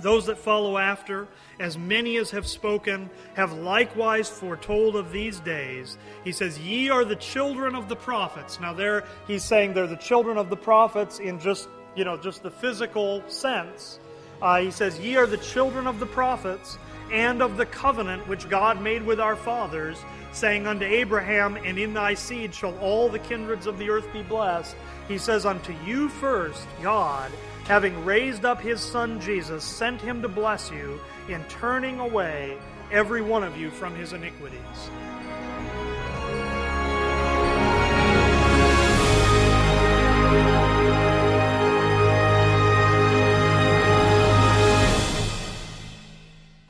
those 0.02 0.26
that 0.26 0.38
follow 0.38 0.78
after, 0.78 1.28
as 1.60 1.78
many 1.78 2.16
as 2.16 2.30
have 2.30 2.46
spoken, 2.46 3.08
have 3.34 3.52
likewise 3.52 4.28
foretold 4.28 4.96
of 4.96 5.12
these 5.12 5.40
days. 5.40 5.96
He 6.24 6.32
says, 6.32 6.58
Ye 6.58 6.90
are 6.90 7.04
the 7.04 7.16
children 7.16 7.74
of 7.74 7.88
the 7.88 7.96
prophets. 7.96 8.60
Now 8.60 8.72
there 8.74 9.04
he's 9.26 9.44
saying 9.44 9.74
they're 9.74 9.86
the 9.86 9.96
children 9.96 10.36
of 10.38 10.50
the 10.50 10.56
prophets 10.56 11.18
in 11.18 11.38
just, 11.38 11.68
you 11.94 12.04
know, 12.04 12.16
just 12.16 12.42
the 12.42 12.50
physical 12.50 13.22
sense. 13.28 13.98
Uh, 14.40 14.60
he 14.60 14.70
says, 14.70 14.98
Ye 14.98 15.16
are 15.16 15.26
the 15.26 15.38
children 15.38 15.86
of 15.86 16.00
the 16.00 16.06
prophets 16.06 16.78
and 17.12 17.42
of 17.42 17.56
the 17.56 17.66
covenant 17.66 18.26
which 18.26 18.48
God 18.48 18.80
made 18.80 19.04
with 19.04 19.20
our 19.20 19.36
fathers, 19.36 19.98
saying 20.32 20.66
unto 20.66 20.84
Abraham, 20.84 21.56
And 21.56 21.78
in 21.78 21.94
thy 21.94 22.14
seed 22.14 22.54
shall 22.54 22.76
all 22.78 23.08
the 23.08 23.18
kindreds 23.18 23.66
of 23.66 23.78
the 23.78 23.90
earth 23.90 24.10
be 24.12 24.22
blessed. 24.22 24.74
He 25.06 25.18
says, 25.18 25.46
Unto 25.46 25.74
you 25.84 26.08
first, 26.08 26.66
God, 26.82 27.30
having 27.64 28.04
raised 28.04 28.44
up 28.44 28.60
his 28.60 28.80
Son 28.80 29.20
Jesus, 29.20 29.62
sent 29.62 30.00
him 30.00 30.20
to 30.22 30.28
bless 30.28 30.70
you 30.70 31.00
in 31.28 31.42
turning 31.44 32.00
away 32.00 32.58
every 32.90 33.22
one 33.22 33.44
of 33.44 33.56
you 33.56 33.70
from 33.70 33.94
his 33.94 34.12
iniquities. 34.12 34.58